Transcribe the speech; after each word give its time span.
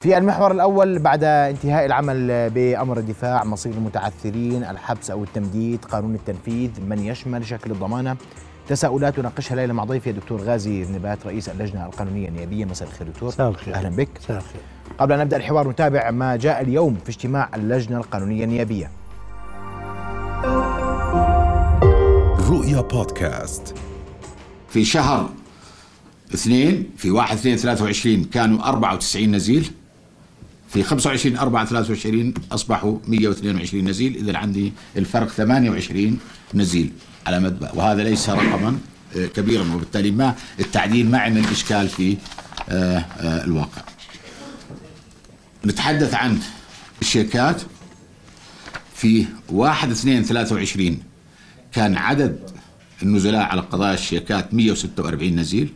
في 0.00 0.18
المحور 0.18 0.52
الأول 0.52 0.98
بعد 0.98 1.24
انتهاء 1.24 1.86
العمل 1.86 2.50
بأمر 2.50 2.98
الدفاع 2.98 3.44
مصير 3.44 3.72
المتعثرين 3.72 4.64
الحبس 4.64 5.10
أو 5.10 5.24
التمديد 5.24 5.84
قانون 5.84 6.14
التنفيذ 6.14 6.70
من 6.88 6.98
يشمل 6.98 7.46
شكل 7.46 7.70
الضمانة. 7.70 8.16
تساؤلات 8.68 9.18
نناقشها 9.18 9.56
ليلة 9.56 9.72
مع 9.72 9.84
ضيفي 9.84 10.10
الدكتور 10.10 10.40
غازي 10.40 10.86
نبات 10.92 11.26
رئيس 11.26 11.48
اللجنة 11.48 11.86
القانونية 11.86 12.28
النيابية. 12.28 12.64
مساء 12.64 12.88
الخير 12.88 13.08
دكتور. 13.08 13.32
أهلا 13.74 13.88
بك. 13.88 14.08
الخير. 14.30 14.60
قبل 14.98 15.12
أن 15.12 15.20
نبدأ 15.20 15.36
الحوار 15.36 15.68
نتابع 15.68 16.10
ما 16.10 16.36
جاء 16.36 16.60
اليوم 16.60 16.94
في 17.04 17.08
اجتماع 17.08 17.50
اللجنة 17.54 17.96
القانونية 17.96 18.44
النيابية. 18.44 18.90
رؤيا 22.50 22.80
بودكاست. 22.80 23.74
في 24.68 24.84
شهر 24.84 25.30
اثنين 26.34 26.90
في 26.96 27.10
واحد 27.10 27.36
اثنين 27.36 27.56
23 27.56 28.24
كانوا 28.24 28.68
94 28.68 29.32
نزيل. 29.34 29.70
في 30.76 30.82
25 30.82 31.36
4 31.36 31.64
23 31.64 32.34
أصبحوا 32.52 32.98
122 33.08 33.88
نزيل. 33.88 34.16
اذا 34.16 34.38
عندي 34.38 34.72
الفرق 34.96 35.28
28 35.28 36.18
نزيل 36.54 36.92
على 37.26 37.40
مدى 37.40 37.66
وهذا 37.74 38.02
ليس 38.02 38.30
رقما 38.30 38.78
آه، 39.16 39.26
كبيرا. 39.26 39.74
وبالتالي 39.74 40.10
ما 40.10 40.34
التعديل 40.60 41.10
ما 41.10 41.18
عمل 41.18 41.44
إشكال 41.44 41.88
في 41.88 42.16
آه، 42.68 42.98
آه، 42.98 43.44
الواقع. 43.44 43.82
نتحدث 45.66 46.14
عن 46.14 46.38
الشيكات. 47.02 47.62
في 48.94 49.26
1 49.48 49.90
2 49.90 50.22
23 50.22 51.02
كان 51.72 51.96
عدد 51.96 52.50
النزلاء 53.02 53.42
على 53.42 53.60
قضايا 53.60 53.94
الشيكات 53.94 54.54
146 54.54 55.36
نزيل. 55.36 55.72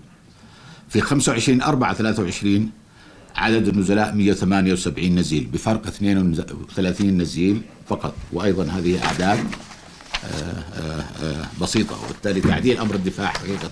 في 0.88 1.00
25 1.00 1.62
4 1.62 1.94
23 1.94 2.79
عدد 3.36 3.68
النزلاء 3.68 4.14
178 4.14 5.14
نزيل. 5.18 5.48
بفرق 5.52 5.86
32 5.86 7.18
نزيل 7.18 7.62
فقط. 7.86 8.14
وأيضا 8.32 8.64
هذه 8.64 9.04
أعداد 9.04 9.38
آه، 9.38 10.26
آه، 10.28 11.04
آه، 11.24 11.46
بسيطة. 11.60 12.04
وبالتالي 12.04 12.40
تعديل 12.40 12.78
أمر 12.78 12.94
الدفاع 12.94 13.26
حقيقة 13.26 13.70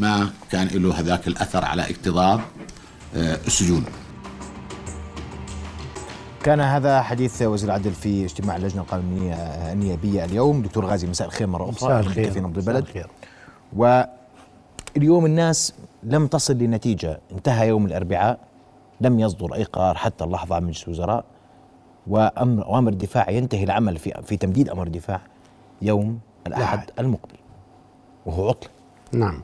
ما 0.00 0.30
كان 0.50 0.66
له 0.66 1.00
هذاك 1.00 1.28
الأثر 1.28 1.64
على 1.64 1.90
اكتظاظ 1.90 2.40
السجون. 3.16 3.84
كان 6.42 6.60
هذا 6.60 7.02
حديث 7.02 7.42
وزير 7.42 7.68
العدل 7.68 7.92
في 7.92 8.24
اجتماع 8.24 8.56
اللجنة 8.56 8.82
القانونية 8.82 9.34
النيابية 9.72 10.24
اليوم. 10.24 10.62
دكتور 10.62 10.86
غازي 10.86 11.06
مساء 11.06 11.28
الخير 11.28 11.46
مرة 11.46 11.70
أخرى. 11.70 11.72
مساء 11.72 12.00
الخير. 12.00 12.30
في 12.30 12.40
نبض 12.40 12.58
مساء 12.58 12.74
البلد 12.74 12.88
الخير. 12.88 13.06
واليوم 14.96 15.26
الناس 15.26 15.72
لم 16.02 16.26
تصل 16.26 16.58
لنتيجة. 16.58 17.20
انتهى 17.32 17.68
يوم 17.68 17.86
الأربعاء. 17.86 18.51
لم 19.00 19.20
يصدر 19.20 19.54
أي 19.54 19.64
قرار 19.64 19.94
حتى 19.94 20.24
اللحظة 20.24 20.54
عن 20.56 20.64
مجلس 20.64 20.84
الوزراء 20.84 21.24
وأمر 22.06 22.92
الدفاع 22.92 23.30
ينتهي 23.30 23.64
العمل 23.64 23.96
في 23.96 24.22
في 24.22 24.36
تمديد 24.36 24.68
أمر 24.68 24.86
الدفاع 24.86 25.20
يوم 25.82 26.18
الأحد. 26.46 26.90
المقبل 26.98 27.36
وهو 28.26 28.48
عطلة 28.48 28.70
نعم 29.12 29.42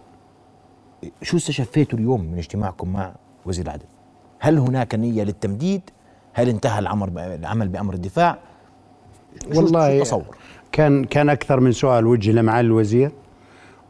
شو 1.22 1.36
استشفيتوا 1.36 1.98
اليوم 1.98 2.20
من 2.20 2.38
اجتماعكم 2.38 2.92
مع 2.92 3.12
وزير 3.46 3.64
العدل؟ 3.64 3.84
هل 4.40 4.58
هناك 4.58 4.94
نية 4.94 5.22
للتمديد؟ 5.22 5.82
هل 6.32 6.48
انتهى 6.48 6.78
العمل 6.78 7.18
العمل 7.18 7.68
بأمر 7.68 7.94
الدفاع؟ 7.94 8.38
والله 9.54 9.88
شو 9.88 9.96
التصور؟ 9.96 10.36
كان 10.72 11.04
كان 11.04 11.28
أكثر 11.28 11.60
من 11.60 11.72
سؤال 11.72 12.06
وجه 12.06 12.32
لمعالي 12.32 12.66
الوزير 12.66 13.10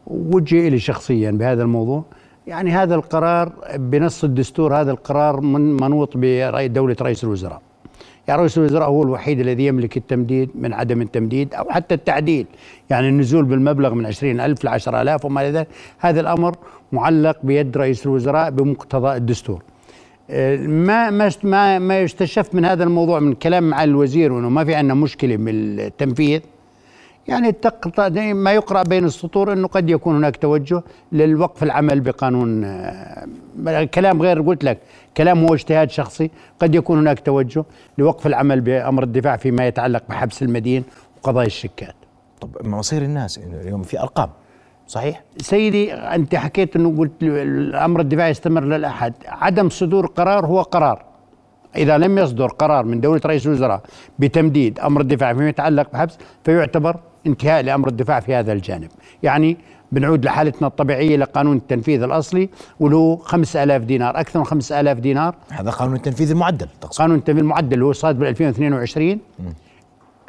ووجه 0.07 0.69
لي 0.69 0.79
شخصيا 0.79 1.31
بهذا 1.31 1.63
الموضوع 1.63 2.05
يعني 2.49 2.71
هذا 2.71 2.95
القرار 2.95 3.53
بنص 3.77 4.25
الدستور 4.25 4.75
هذا 4.81 4.91
القرار 4.91 5.41
من 5.41 5.77
منوط 5.77 6.17
برأي 6.17 6.69
دولة 6.69 6.97
رئيس 7.03 7.25
الوزراء. 7.25 7.61
يعني 8.29 8.41
رئيس 8.41 8.59
الوزراء 8.59 8.89
هو 8.89 9.03
الوحيد 9.03 9.41
الذي 9.41 9.67
يملك 9.67 9.97
التمديد 9.97 10.51
من 10.55 10.73
عدم 10.73 11.03
التمديد 11.03 11.55
أو 11.55 11.71
حتى 11.71 11.95
التعديل. 11.95 12.47
يعني 12.91 13.09
النزول 13.09 13.45
بالمبلغ 13.45 13.95
من 13.95 14.07
عشرين 14.07 14.41
ألف 14.41 14.65
لعشر 14.65 15.03
ألاف 15.03 15.25
وما 15.25 15.41
إلى 15.41 15.51
ذلك 15.51 15.69
هذا 15.99 16.21
الأمر 16.21 16.57
معلق 16.93 17.37
بيد 17.43 17.77
رئيس 17.77 18.07
الوزراء 18.07 18.51
بمقتضى 18.51 19.17
الدستور. 19.17 19.63
ما 20.67 21.11
ما 21.11 21.31
ما 21.45 21.79
ما 21.79 22.01
يستشف 22.01 22.55
من 22.55 22.65
هذا 22.65 22.85
الموضوع 22.85 23.21
من 23.21 23.33
كلام 23.35 23.71
مع 23.71 23.85
الوزير 23.85 24.33
وإنه 24.33 24.49
ما 24.49 24.65
في 24.65 24.75
عندنا 24.75 24.95
مشكلة 24.95 25.37
بالتنفيذ 25.37 26.41
يعني 27.29 28.35
ما 28.35 28.53
يقرأ 28.53 28.83
بين 28.83 29.05
السطور 29.05 29.53
إنه 29.53 29.69
قد 29.69 29.91
يكون 29.91 30.17
هناك 30.17 30.37
توجه 30.37 30.83
للوقف 31.13 31.63
العمل 31.63 32.01
بقانون 32.01 32.65
آه، 32.65 33.85
كلام 33.95 34.23
غير 34.23 34.43
قلت 34.43 34.65
لك 34.65 34.79
كلام 35.17 35.45
هو 35.45 35.55
اجتهاد 35.55 35.91
شخصي 35.91 36.31
قد 36.61 36.75
يكون 36.75 36.99
هناك 36.99 37.21
توجه 37.21 37.65
لوقف 37.99 38.27
العمل 38.27 38.61
بأمر 38.61 39.03
الدفاع 39.03 39.37
فيما 39.37 39.67
يتعلق 39.67 40.03
بحبس 40.09 40.43
المدين 40.43 40.85
وقضايا 41.17 41.47
الشيكات. 41.47 41.95
طب 42.41 42.67
مصير 42.67 43.03
الناس 43.03 43.39
اليوم 43.39 43.83
في 43.83 44.01
أرقام 44.01 44.31
صحيح؟ 44.87 45.23
سيدي 45.37 45.95
أنت 45.95 46.35
حكيت 46.35 46.77
إنه 46.77 46.99
قلت 46.99 47.13
الأمر 47.23 48.01
الدفاعي 48.01 48.31
يستمر 48.31 48.65
للأحد. 48.65 49.15
عدم 49.27 49.69
صدور 49.69 50.07
قرار 50.07 50.47
هو 50.47 50.63
قرار. 50.63 51.05
إذا 51.77 51.99
لم 51.99 52.19
يصدر 52.19 52.47
قرار 52.47 52.85
من 52.85 53.01
دولة 53.01 53.21
رئيس 53.27 53.47
الوزراء 53.47 53.83
بتمديد 54.19 54.79
أمر 54.81 55.01
الدفاع 55.01 55.33
فيما 55.33 55.49
يتعلق 55.49 55.93
بحبس 55.93 56.19
فيعتبر 56.45 56.97
انتهاء 57.27 57.63
لأمر 57.63 57.89
الدفاع 57.89 58.21
في 58.21 58.35
هذا 58.35 58.53
الجانب. 58.53 58.89
يعني 59.23 59.57
بنعود 59.93 60.25
لحالتنا 60.25 60.69
الطبيعية 60.69 61.17
لقانون 61.17 61.57
التنفيذ 61.57 62.03
الأصلي 62.03 62.49
وله 62.81 63.17
5000 63.23 63.83
دينار 63.83 64.21
أكثر 64.21 64.39
من 64.39 64.45
5000 64.45 64.99
دينار. 64.99 65.35
هذا 65.51 65.71
قانون 65.71 65.97
التنفيذ 65.97 66.31
المعدل 66.31 66.69
تقصد. 66.81 66.99
قانون 66.99 67.19
التنفيذ 67.19 67.43
المعدل 67.43 67.75
اللي 67.75 67.85
هو 67.85 67.93
صادر 67.93 68.19
بال 68.19 68.29
2022 68.29 69.19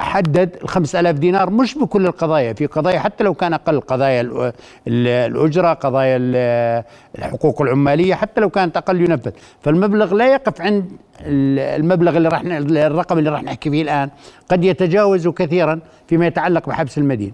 حدد 0.00 0.56
ال 0.62 0.68
5000 0.68 1.16
دينار 1.18 1.50
مش 1.50 1.78
بكل 1.78 2.06
القضايا 2.06 2.52
في 2.52 2.66
قضايا 2.66 2.98
حتى 2.98 3.24
لو 3.24 3.34
كان 3.34 3.52
أقل 3.52 3.80
قضايا 3.80 4.20
ال- 4.20 4.52
ال- 4.88 5.08
الأجرة 5.32 5.72
قضايا 5.72 6.16
ال- 6.16 6.84
الحقوق 7.18 7.62
العمالية 7.62 8.14
حتى 8.14 8.40
لو 8.40 8.50
كانت 8.50 8.76
أقل 8.76 9.00
ينفذ. 9.00 9.30
فالمبلغ 9.62 10.14
لا 10.14 10.32
يقف 10.32 10.60
عند 10.60 10.84
ال- 11.20 11.80
المبلغ 11.80 12.16
اللي 12.16 12.28
راح 12.28 12.42
الرقم 12.46 13.18
اللي 13.18 13.30
راح 13.30 13.42
نحكي 13.42 13.70
فيه 13.70 13.82
الآن. 13.82 14.10
قد 14.50 14.64
يتجاوز 14.64 15.28
كثيرا 15.28 15.80
فيما 16.08 16.26
يتعلق 16.26 16.68
بحبس 16.68 16.98
المدين. 16.98 17.32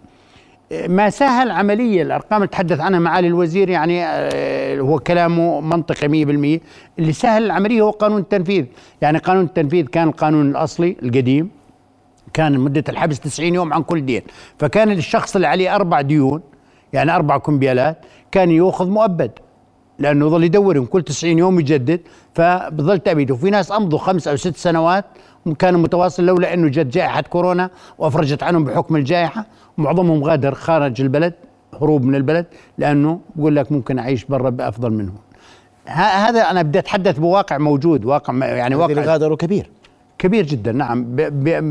ما 0.88 1.10
سهل 1.10 1.50
عملية 1.50 2.02
الأرقام 2.02 2.36
اللي 2.42 2.48
تحدث 2.48 2.80
عنها 2.80 2.98
معالي 3.00 3.28
الوزير 3.28 3.68
يعني 3.68 4.04
آه، 4.04 4.78
هو 4.80 4.98
كلامه 4.98 5.60
منطقي 5.60 6.08
100% 6.08 6.60
اللي 6.98 7.12
سهل 7.12 7.44
العملية 7.44 7.80
هو 7.82 7.90
قانون 7.90 8.20
التنفيذ. 8.20 8.64
يعني 9.02 9.18
قانون 9.18 9.44
التنفيذ 9.44 9.86
كان 9.86 10.08
القانون 10.08 10.50
الأصلي 10.50 10.96
القديم. 11.02 11.50
كان 12.36 12.58
مدة 12.58 12.84
الحبس 12.88 13.20
90 13.20 13.54
يوم 13.54 13.72
عن 13.72 13.82
كل 13.82 14.06
دين. 14.06 14.22
فكان 14.58 14.90
الشخص 14.90 15.34
اللي 15.34 15.46
عليه 15.46 15.74
أربع 15.74 16.00
ديون 16.00 16.40
يعني 16.92 17.16
أربع 17.16 17.38
كمبيالات 17.38 17.98
كان 18.32 18.50
يأخذ 18.50 18.88
مؤبد 18.88 19.30
لأنه 19.98 20.28
ظل 20.28 20.44
يدورهم 20.44 20.84
كل 20.84 21.02
90 21.02 21.38
يوم 21.38 21.60
يجدد. 21.60 22.00
فبظل 22.34 22.98
تأبيد 22.98 23.30
وفي 23.30 23.50
ناس 23.50 23.72
أمضوا 23.72 23.98
خمس 23.98 24.28
أو 24.28 24.36
ست 24.36 24.56
سنوات 24.56 25.04
كانوا 25.58 25.80
متواصل 25.80 26.24
لولا 26.26 26.54
أنه 26.54 26.68
جت 26.68 26.86
جائحة 26.86 27.20
كورونا 27.20 27.70
وأفرجت 27.98 28.42
عنهم 28.42 28.64
بحكم 28.64 28.96
الجائحة. 28.96 29.46
معظمهم 29.78 30.24
غادر 30.24 30.54
خارج 30.54 31.00
البلد 31.00 31.34
هروب 31.82 32.04
من 32.04 32.14
البلد 32.14 32.46
لأنه 32.78 33.20
بقول 33.36 33.56
لك 33.56 33.72
ممكن 33.72 33.98
أعيش 33.98 34.24
برا 34.24 34.50
بأفضل 34.50 34.92
منهم. 34.92 35.18
هذا 35.86 36.40
أنا 36.50 36.62
بدي 36.62 36.78
أتحدث 36.78 37.18
بواقع 37.18 37.58
موجود 37.58 38.04
واقع 38.04 38.34
يعني 38.34 38.74
واقع 38.74 39.02
غادروا 39.02 39.36
كبير. 39.36 39.70
كبير 40.18 40.46
جدا. 40.46 40.72
نعم 40.72 41.04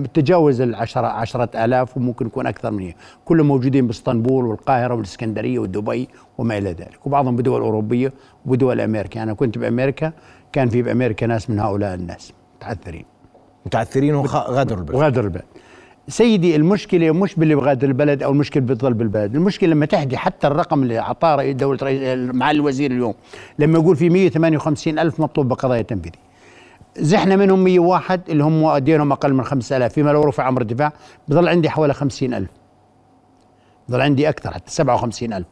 بتجاوز 0.01 0.61
العشرة 0.61 1.07
عشرة 1.07 1.66
آلاف 1.66 1.97
وممكن 1.97 2.25
يكون 2.25 2.47
أكثر 2.47 2.72
من 2.72 2.79
هيك. 2.79 2.95
كلهم 3.25 3.47
موجودين 3.47 3.88
بإسطنبول 3.88 4.45
والقاهرة 4.45 4.94
والإسكندرية 4.94 5.59
ودبي 5.59 6.09
وما 6.38 6.57
إلى 6.57 6.69
ذلك. 6.69 7.07
وبعضهم 7.07 7.35
بدول 7.35 7.61
أوروبية 7.61 8.13
وبدول 8.45 8.81
أمريكا. 8.81 9.23
أنا 9.23 9.34
كنت 9.34 9.57
بأمريكا 9.57 10.13
كان 10.51 10.69
في 10.69 10.81
بأمريكا 10.81 11.28
ناس 11.28 11.50
من 11.50 11.59
هؤلاء 11.59 11.94
الناس 11.94 12.34
متعثرين. 12.57 13.05
متعثرين 13.66 14.16
وغادروا 14.16 14.79
البلد. 14.79 14.96
وغادر 14.96 15.23
البلد. 15.23 15.46
سيدي 16.08 16.55
المشكلة 16.55 17.11
مش 17.11 17.35
باللي 17.35 17.55
بغادر 17.55 17.87
البلد 17.87 18.23
أو 18.23 18.31
المشكلة 18.31 18.64
بتضل 18.64 18.93
بالبلد. 18.93 19.35
المشكلة 19.35 19.69
لما 19.69 19.85
تحدي 19.85 20.17
حتى 20.17 20.47
الرقم 20.47 20.84
اللي 20.84 20.99
أعطاه 20.99 21.52
دولة 21.52 21.79
رئيس 21.84 22.35
معالي 22.35 22.59
الوزير 22.59 22.91
اليوم 22.91 23.14
لما 23.59 23.79
يقول 23.79 23.96
في 23.96 24.09
158 24.09 24.99
ألف 24.99 25.19
مطلوب 25.19 25.47
بقضايا 25.47 25.81
تنفيذي 25.81 26.17
زحنا 26.97 27.35
منهم 27.35 27.63
101 27.63 28.21
اللي 28.29 28.43
هم 28.43 28.77
دينهم 28.77 29.11
أقل 29.11 29.33
من 29.33 29.43
5000 29.43 29.93
فيما 29.93 30.09
لو 30.09 30.23
رفع 30.23 30.49
أمر 30.49 30.61
الدفاع 30.61 30.93
بضل 31.27 31.47
عندي 31.47 31.69
حوالي 31.69 31.93
50000 31.93 32.49
بضل 33.89 34.01
عندي 34.01 34.29
أكثر 34.29 34.53
حتى 34.53 34.71
57000 34.71 35.45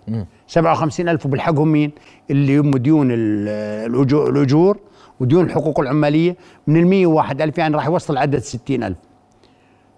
57000 0.48 1.26
وبالحقهم 1.26 1.68
مين؟ 1.68 1.92
اللي 2.32 2.58
هم 2.58 2.78
ديون 2.78 3.08
ال- 3.12 3.92
الأجو- 3.92 4.30
الأجور 4.30 4.80
وديون 5.20 5.46
الحقوق 5.46 5.80
العمالية. 5.80 6.36
من 6.68 6.78
ال 6.78 6.88
101000 6.88 7.58
يعني 7.58 7.76
راح 7.76 7.86
يوصل 7.86 8.18
عدد 8.18 8.40
60000 8.40 8.98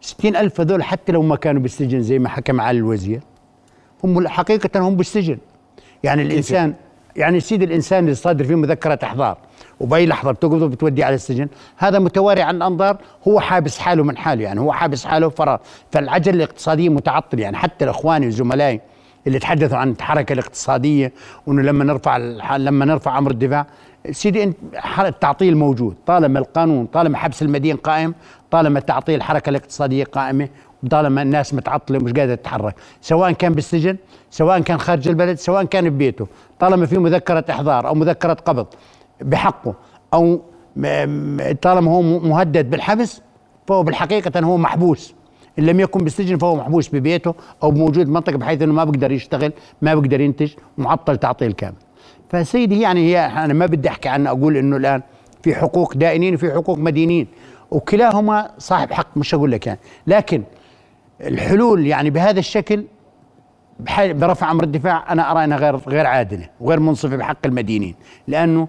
60000 0.02 0.62
هذول 0.62 0.84
حتى 0.84 1.12
لو 1.12 1.22
ما 1.22 1.36
كانوا 1.36 1.62
بالسجن 1.62 2.02
زي 2.02 2.20
ما 2.20 2.30
حكى 2.30 2.52
معالي 2.54 2.80
الوزير 2.80 3.22
هم 4.04 4.28
حقيقة 4.28 4.80
هم 4.80 4.96
بالسجن. 4.96 5.38
يعني؟ 6.04 6.22
الإنسان 6.22 6.74
يعني 7.16 7.40
سيد 7.40 7.62
الإنسان 7.62 8.04
اللي 8.04 8.16
صادر 8.16 8.46
فيه 8.46 8.56
مذكرة 8.56 9.00
احضار 9.04 9.38
وبأي 9.80 10.06
لحظة 10.06 10.32
بتقبضه 10.32 10.68
بتوديه 10.68 11.06
على 11.06 11.16
السجن 11.16 11.48
هذا 11.78 12.00
متواري 12.00 12.42
عن 12.42 12.56
الأنظار 12.56 12.98
هو 13.28 13.40
حابس 13.40 13.78
حاله 13.78 14.04
من 14.04 14.18
حاله 14.18 14.44
يعني 14.44 14.60
هو 14.60 14.74
حابس 14.74 15.06
حاله 15.06 15.30
فرار 15.30 15.60
فالعجله 15.92 16.36
الاقتصاديه 16.36 16.90
متعطل 16.90 17.40
يعني 17.40 17.58
حتى 17.58 17.90
اخواني 17.90 18.28
وزملائي 18.28 18.82
اللي 19.28 19.40
تحدثوا 19.40 19.78
عن 19.78 19.92
الحركة 19.92 20.34
الاقتصادية 20.34 21.14
وإنه 21.48 21.62
لما 21.62 21.84
نرفع 21.84 22.18
لما 22.58 22.86
نرفع 22.86 23.18
أمر 23.18 23.32
الدفاع 23.32 23.66
سيدي 24.12 24.44
أنت 24.44 24.58
التعطيل 25.00 25.58
موجود 25.58 25.96
طالما 26.06 26.40
القانون 26.40 26.86
طالما 26.86 27.18
حبس 27.18 27.42
المدين 27.42 27.78
قائم 27.78 28.14
طالما 28.52 28.80
تعطيل 28.80 29.16
الحركة 29.16 29.50
الاقتصادية 29.50 30.04
قائمة 30.04 30.50
طالما 30.92 31.22
الناس 31.22 31.54
متعطلة 31.54 31.98
ومش 31.98 32.12
قادرة 32.12 32.36
تتحرك. 32.36 32.76
سواء 33.02 33.32
كان 33.32 33.54
بالسجن 33.54 33.98
سواء 34.32 34.60
كان 34.60 34.78
خارج 34.80 35.08
البلد 35.08 35.38
سواء 35.38 35.64
كان 35.64 35.90
ببيته. 35.90 36.28
طالما 36.60 36.86
في 36.86 36.98
مذكرة 36.98 37.46
إحضار 37.50 37.88
أو 37.88 37.96
مذكرة 37.96 38.34
قبض 38.34 38.68
بحقه 39.22 39.74
أو 40.14 40.42
طالما 41.62 41.92
هو 41.92 42.02
مهدد 42.02 42.70
بالحبس 42.70 43.22
فهو 43.68 43.84
بالحقيقة 43.84 44.40
هو 44.40 44.58
محبوس. 44.58 45.14
إن 45.60 45.66
لم 45.66 45.80
يكن 45.80 46.04
بالسجن 46.04 46.38
فهو 46.38 46.56
محبوس 46.56 46.90
ببيته 46.90 47.36
أو 47.64 47.72
موجود 47.72 48.06
بمنطقه 48.06 48.38
بحيث 48.38 48.62
إنه 48.62 48.74
ما 48.74 48.84
بيقدر 48.84 49.12
يشتغل 49.12 49.54
ما 49.82 49.96
بيقدر 49.96 50.22
ينتج 50.22 50.54
معطل 50.78 51.18
تعطيل 51.18 51.52
كامل. 51.52 51.76
فسيدي 52.30 52.80
يعني 52.80 53.00
هي 53.00 53.20
أنا 53.20 53.54
ما 53.54 53.66
بدي 53.66 53.90
أحكي 53.90 54.10
عنه 54.10 54.30
أقول 54.30 54.58
إنه 54.58 54.78
الآن 54.78 55.02
في 55.44 55.56
حقوق 55.56 55.94
دائنين 55.94 56.34
وفي 56.34 56.54
حقوق 56.54 56.78
مدينين. 56.78 57.28
وكلاهما 57.72 58.52
صاحب 58.58 58.94
حق 58.94 59.18
مش 59.18 59.34
أقول 59.34 59.52
لك 59.52 59.68
يعني. 59.68 59.80
لكن 60.08 60.44
الحلول 61.22 61.88
يعني 61.88 62.10
بهذا 62.10 62.40
الشكل 62.40 62.86
برفع 64.00 64.52
أمر 64.52 64.64
الدفاع 64.64 65.12
أنا 65.12 65.32
أرى 65.32 65.44
انها 65.44 65.58
غير 65.58 65.76
غير 65.76 66.06
عادلة 66.06 66.50
وغير 66.60 66.80
منصفة 66.80 67.16
بحق 67.16 67.38
المدينين 67.46 67.96
لأنه 68.28 68.68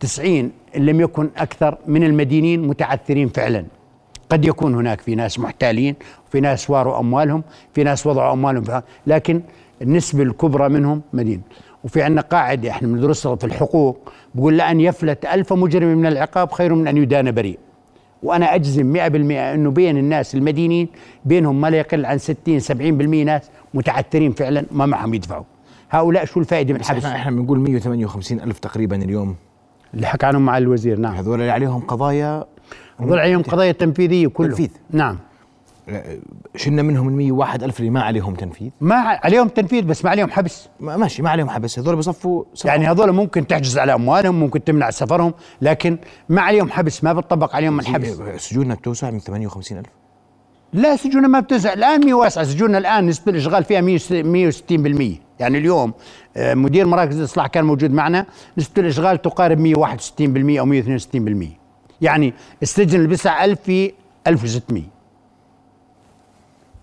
90 0.00 0.50
إن 0.76 0.86
لم 0.86 1.00
يكن 1.00 1.30
أكثر 1.36 1.78
من 1.86 2.04
المدينين 2.04 2.66
متعثرين 2.66 3.28
فعلا. 3.28 3.64
قد 4.30 4.44
يكون 4.44 4.74
هناك 4.74 5.00
في 5.00 5.14
ناس 5.14 5.38
محتالين 5.38 5.94
وفي 6.28 6.40
ناس 6.40 6.70
واروا 6.70 7.00
أموالهم 7.00 7.42
في 7.74 7.84
ناس 7.84 8.06
وضعوا 8.06 8.32
أموالهم 8.32 8.62
في 8.62 8.82
لكن 9.06 9.42
النسبة 9.82 10.22
الكبرى 10.22 10.68
منهم 10.68 11.02
مدين. 11.12 11.42
وفي 11.84 12.02
عندنا 12.02 12.20
قاعدة 12.20 12.70
إحنا 12.70 12.88
بندرسها 12.88 13.36
في 13.36 13.44
الحقوق 13.44 14.12
بقول 14.34 14.56
لأن 14.56 14.80
يفلت 14.80 15.26
ألف 15.26 15.52
مجرم 15.52 15.88
من 15.98 16.06
العقاب 16.06 16.52
خير 16.52 16.74
من 16.74 16.88
أن 16.88 16.96
يدان 16.96 17.32
بريء. 17.32 17.58
وأنا 18.22 18.54
أجزم 18.54 18.96
100% 18.96 18.98
إنه 19.32 19.70
بين 19.70 19.98
الناس 19.98 20.34
المدينين 20.34 20.88
بينهم 21.24 21.60
ما 21.60 21.70
لا 21.70 21.78
يقل 21.78 22.06
عن 22.06 22.18
60 22.18 22.60
70% 22.60 22.72
ناس 23.24 23.50
متعثرين 23.74 24.32
فعلا 24.32 24.64
ما 24.70 24.86
معهم 24.86 25.14
يدفعوا. 25.14 25.44
هؤلاء 25.90 26.24
شو 26.24 26.40
الفائدة 26.40 26.74
من 26.74 26.84
حبس؟ 26.84 27.04
إحنا 27.04 27.30
بنقول 27.30 27.58
158 27.58 28.40
ألف 28.40 28.58
تقريبا 28.58 28.96
اليوم. 28.96 29.36
اللي 29.94 30.06
حكى 30.06 30.26
عنهم 30.26 30.44
مع 30.44 30.58
الوزير 30.58 30.98
نعم. 30.98 31.14
هذول 31.14 31.40
اللي 31.40 31.50
عليهم 31.50 31.80
قضايا 31.80 32.44
هذول 33.00 33.18
عليهم 33.18 33.42
قضايا 33.42 33.72
تنفيذية 33.72 34.26
كله 34.26 34.48
تنفيذ. 34.48 34.70
نعم. 34.90 35.18
شلنا 36.56 36.82
منهم 36.82 37.08
ال 37.08 37.12
101 37.12 37.62
ألف 37.62 37.80
اللي 37.80 37.90
ما 37.90 38.02
عليهم 38.02 38.34
تنفيذ. 38.34 38.70
ما 38.80 38.94
عليهم 38.96 39.48
تنفيذ 39.48 39.84
بس 39.84 40.04
ما 40.04 40.10
عليهم 40.10 40.30
حبس. 40.30 40.68
ما 40.80 40.96
ماشي 40.96 41.22
ما 41.22 41.30
عليهم 41.30 41.48
حبس. 41.48 41.78
هذول 41.78 41.96
بصفوا 41.96 42.44
صفوا. 42.54 42.70
يعني 42.70 42.90
هذول 42.90 43.12
ممكن 43.12 43.46
تحجز 43.46 43.78
على 43.78 43.94
أموالهم 43.94 44.40
ممكن 44.40 44.64
تمنع 44.64 44.90
سفرهم 44.90 45.34
لكن 45.62 45.98
ما 46.28 46.42
عليهم 46.42 46.70
حبس 46.70 47.04
ما 47.04 47.12
بتطبق 47.12 47.56
عليهم 47.56 47.80
الحبس. 47.80 48.22
سجوننا 48.36 48.74
بتوسع 48.74 49.10
من 49.10 49.20
58 49.20 49.78
ألف. 49.78 49.88
لا 50.72 50.96
سجوننا 50.96 51.28
ما 51.28 51.40
بتوسع. 51.40 51.72
الآن 51.72 52.04
مي 52.04 52.12
واسعه 52.12 52.44
سجوننا 52.44 52.78
الآن 52.78 53.06
نسبة 53.06 53.32
الإشغال 53.32 53.64
فيها 53.64 53.80
160% 53.80 55.20
يعني 55.40 55.58
اليوم 55.58 55.92
آه، 56.36 56.54
مدير 56.54 56.86
مراكز 56.86 57.18
الإصلاح 57.18 57.46
كان 57.46 57.64
موجود 57.64 57.90
معنا. 57.90 58.26
نسبة 58.58 58.82
الإشغال 58.82 59.22
تقارب 59.22 59.58
161% 59.58 60.58
أو 60.58 60.66
162% 60.66 61.58
يعني 62.00 62.34
السجن 62.62 62.96
اللي 62.96 63.08
بيسع 63.08 63.44
1000 63.44 63.60
في 63.60 63.92
1600 64.26 64.95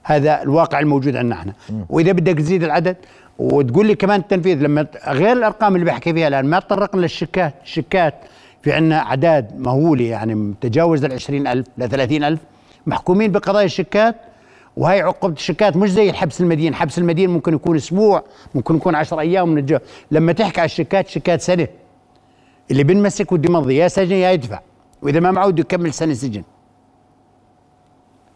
هذا 0.04 0.42
الواقع 0.42 0.80
الموجود 0.80 1.16
عندنا 1.16 1.36
إحنا. 1.36 1.54
وإذا 1.90 2.12
بدك 2.12 2.38
تزيد 2.38 2.64
العدد 2.64 2.98
وتقول 3.40 3.86
لي 3.88 3.96
كمان 3.96 4.20
التنفيذ 4.20 4.58
لما 4.62 4.88
غير 5.08 5.32
الأرقام 5.32 5.76
اللي 5.76 5.86
بحكي 5.86 6.14
فيها 6.14 6.28
الآن 6.28 6.46
ما 6.46 6.60
تطرقنا 6.60 7.02
للشيكات 7.02 7.54
الشيكات 7.64 8.14
في 8.62 8.72
عندنا 8.72 9.00
أعداد 9.00 9.60
مهولة 9.60 10.04
يعني 10.04 10.54
تجاوز 10.62 11.06
ال 11.06 11.14
20000 11.14 11.66
ل 11.78 11.90
30000 11.90 12.40
محكومين 12.88 13.32
بقضايا 13.32 13.66
الشيكات 13.66 14.16
وهي 14.78 15.02
عقوبة 15.02 15.34
الشيكات 15.34 15.78
مش 15.78 15.92
زي 15.92 16.10
الحبس 16.10 16.42
المدين. 16.42 16.76
حبس 16.76 16.98
المدين 16.98 17.30
ممكن 17.30 17.54
يكون 17.54 17.76
أسبوع 17.76 18.24
ممكن 18.56 18.76
يكون 18.76 18.96
10 18.96 19.20
أيام 19.20 19.50
من 19.50 19.58
الجو. 19.58 19.78
لما 20.12 20.32
تحكي 20.32 20.62
على 20.62 20.66
الشيكات 20.66 21.08
شيكات 21.08 21.42
سنة. 21.42 21.68
اللي 22.72 22.84
بنمسك 22.84 23.32
وده 23.32 23.50
يمضي 23.50 23.76
يا 23.76 23.88
سجن 23.88 24.16
يا 24.16 24.32
يدفع. 24.32 24.60
وإذا 25.02 25.20
ما 25.20 25.32
معه 25.32 25.50
بده 25.50 25.62
يكمل 25.62 25.94
سنة 25.94 26.14
سجن. 26.14 26.44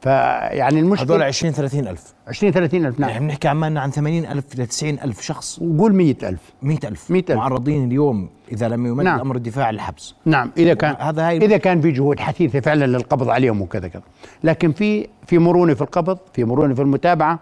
فيعني 0.01 0.75
هذول 0.79 0.85
المشكلة 0.85 1.25
20 1.25 1.53
30 1.53 1.87
ألف. 1.87 2.13
20 2.27 2.53
30 2.53 2.85
ألف 2.85 2.99
نعم. 2.99 3.09
إحنا 3.09 3.25
بنحكي 3.27 3.47
عمالنا 3.47 3.81
عن 3.81 3.91
80 3.91 4.25
ألف 4.25 4.45
ل 4.59 4.67
90 4.67 4.99
ألف 5.03 5.21
شخص. 5.21 5.59
وقول 5.59 5.95
100 5.95 6.15
ألف. 6.23 6.39
100 6.61 6.77
ألف. 6.83 7.11
100 7.11 7.23
ألف. 7.29 7.37
معرضين 7.37 7.87
اليوم 7.87 8.29
إذا 8.51 8.67
لم 8.67 8.85
يمد 8.85 9.03
نعم. 9.05 9.19
أمر 9.19 9.35
الدفاع 9.35 9.69
للحبس. 9.71 10.15
نعم. 10.25 10.51
إذا 10.57 10.73
كان 10.73 10.95
هذا 10.99 11.27
هاي- 11.27 11.37
إذا 11.37 11.57
كان 11.57 11.81
في 11.81 11.91
جهود 11.91 12.19
حثيثة 12.19 12.59
فعلا 12.59 12.85
للقبض 12.85 13.29
عليهم 13.29 13.61
وكذا 13.61 13.87
كذا. 13.87 14.01
لكن 14.43 14.71
في 14.71 15.07
في 15.27 15.37
مرونة 15.37 15.73
في 15.73 15.81
القبض 15.81 16.17
في 16.33 16.43
مرونة 16.45 16.73
في 16.73 16.81
المتابعة. 16.81 17.39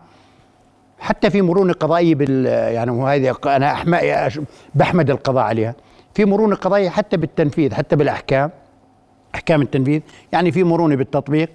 حتى 1.00 1.30
في 1.30 1.42
مرونة 1.42 1.74
قضائية 1.74 2.16
بال 2.16 2.46
يعني 2.46 2.92
وهذه 2.92 3.36
أنا 3.46 3.72
أحمد 3.74 4.00
بحمد 4.76 5.10
القضاء 5.10 5.44
عليها. 5.44 5.76
في 6.14 6.26
مرونة 6.26 6.56
قضائية 6.56 6.90
حتى 6.90 7.18
بالتنفيذ 7.18 7.74
حتى 7.74 7.96
بالأحكام. 7.96 8.50
أحكام 9.36 9.62
التنفيذ. 9.62 10.02
يعني 10.32 10.52
في 10.52 10.64
مرونة 10.64 10.96
بالتطبيق. 10.96 11.50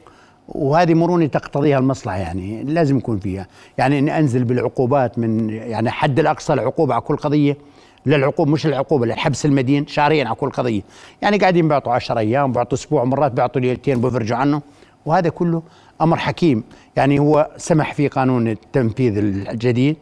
وهذه 0.50 0.94
مرونه 0.94 1.26
تقتضيها 1.26 1.79
المصلحة 1.79 2.17
يعني 2.17 2.62
لازم 2.62 2.99
يكون 2.99 3.19
فيها. 3.19 3.47
يعني 3.79 3.99
إني 3.99 4.19
أنزل 4.19 4.44
بالعقوبات 4.44 5.19
من 5.19 5.50
يعني 5.50 5.91
حد 5.91 6.19
الأقصى 6.19 6.52
العقوبة 6.52 6.94
على 6.94 7.02
كل 7.02 7.17
قضية 7.17 7.56
للعقوبه 8.06 8.50
مش 8.50 8.67
العقوبة 8.67 9.06
للحبس 9.06 9.47
المدين 9.47 9.87
شهريا 9.87 10.25
على 10.25 10.35
كل 10.35 10.50
قضية. 10.50 10.82
يعني 11.23 11.37
قاعدين 11.38 11.69
بيعطوا 11.69 11.93
10 11.93 12.19
أيام 12.19 12.52
بيعطوا 12.52 12.79
أسبوع 12.79 13.05
مرات 13.05 13.32
بيعطوا 13.32 13.61
ليلتين 13.61 14.00
بيفرجوا 14.00 14.37
عنه 14.37 14.62
وهذا 15.06 15.29
كله 15.29 15.62
أمر 16.00 16.17
حكيم. 16.17 16.64
يعني 16.96 17.19
هو 17.19 17.50
سمح 17.56 17.94
فيه 17.94 18.08
قانون 18.08 18.49
التنفيذ 18.49 19.19
الجديد. 19.19 19.96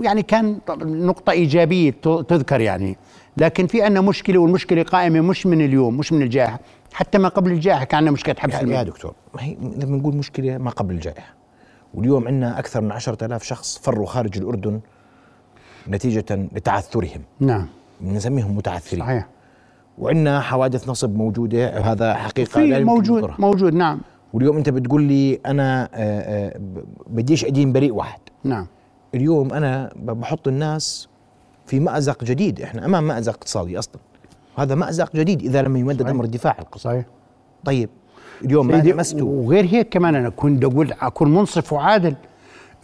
يعني 0.00 0.22
كان 0.22 0.58
نقطة 0.80 1.30
إيجابية 1.30 1.90
تذكر 2.02 2.60
يعني. 2.60 2.96
لكن 3.36 3.66
في 3.66 3.82
عندنا 3.82 4.00
مشكلة 4.00 4.38
والمشكلة 4.38 4.82
قائمة 4.82 5.20
مش 5.20 5.46
من 5.46 5.60
اليوم 5.60 5.96
مش 5.96 6.12
من 6.12 6.22
الجائحة. 6.22 6.60
حتى 6.92 7.18
ما 7.18 7.28
قبل 7.28 7.52
الجائحة 7.52 7.84
كان 7.84 7.96
عندنا 7.96 8.12
مشكلة 8.12 8.34
حبس 8.38 8.54
يا, 8.54 8.58
يا 8.58 8.64
المدين 8.64 8.84
دكتور 8.84 9.14
ما 9.34 9.42
هي 9.42 9.56
لما 9.76 9.96
نقول 9.96 10.16
مشكلة 10.16 10.58
ما 10.58 10.70
قبل 10.70 10.94
الجائحة. 10.94 11.34
واليوم 11.94 12.28
عندنا 12.28 12.58
أكثر 12.58 12.80
من 12.80 12.92
10000 12.92 13.42
شخص 13.42 13.78
فروا 13.78 14.06
خارج 14.06 14.38
الأردن 14.38 14.80
نتيجة 15.88 16.24
لتعثرهم. 16.30 17.22
نعم. 17.40 17.66
بنسميهم 18.00 18.56
متعثرين. 18.56 19.04
صحيح. 19.04 19.28
وعندنا 19.98 20.40
حوادث 20.40 20.88
نصب 20.88 21.16
موجودة 21.16 21.78
هذا 21.80 22.14
حقيقة 22.14 22.60
لا 22.60 22.78
يمكن 22.78 22.86
موجود 22.86 23.22
ننكرها. 23.22 23.36
موجود 23.38 23.74
نعم. 23.74 24.00
واليوم 24.32 24.56
أنت 24.56 24.68
بتقول 24.68 25.02
لي 25.02 25.40
أنا 25.46 25.88
آه، 25.94 26.20
آه، 26.20 26.60
بديش 27.06 27.44
أدين 27.44 27.72
بريء 27.72 27.94
واحد. 27.94 28.20
نعم. 28.44 28.66
اليوم 29.14 29.52
أنا 29.52 29.90
بحط 29.96 30.48
الناس 30.48 31.08
في 31.66 31.80
مأزق 31.80 32.24
جديد. 32.24 32.60
إحنا 32.60 32.84
أمام 32.84 33.06
مأزق 33.06 33.32
اقتصادي 33.32 33.78
أصلا. 33.78 34.00
هذا 34.58 34.74
مأزق 34.74 35.16
جديد 35.16 35.42
إذا 35.42 35.62
لم 35.62 35.76
يمدد 35.76 36.02
صحيح. 36.02 36.14
أمر 36.14 36.24
الدفاع 36.24 36.56
صحيح. 36.76 37.04
طيب 37.64 37.88
اليوم 38.44 38.66
ما 38.66 38.76
لمسته؟ 38.76 39.24
وغير 39.24 39.64
هيك 39.64 39.88
كمان 39.88 40.14
أنا 40.14 40.28
كنت 40.28 40.64
أقول 40.64 40.92
أكون 41.00 41.34
منصف 41.34 41.72
وعادل 41.72 42.14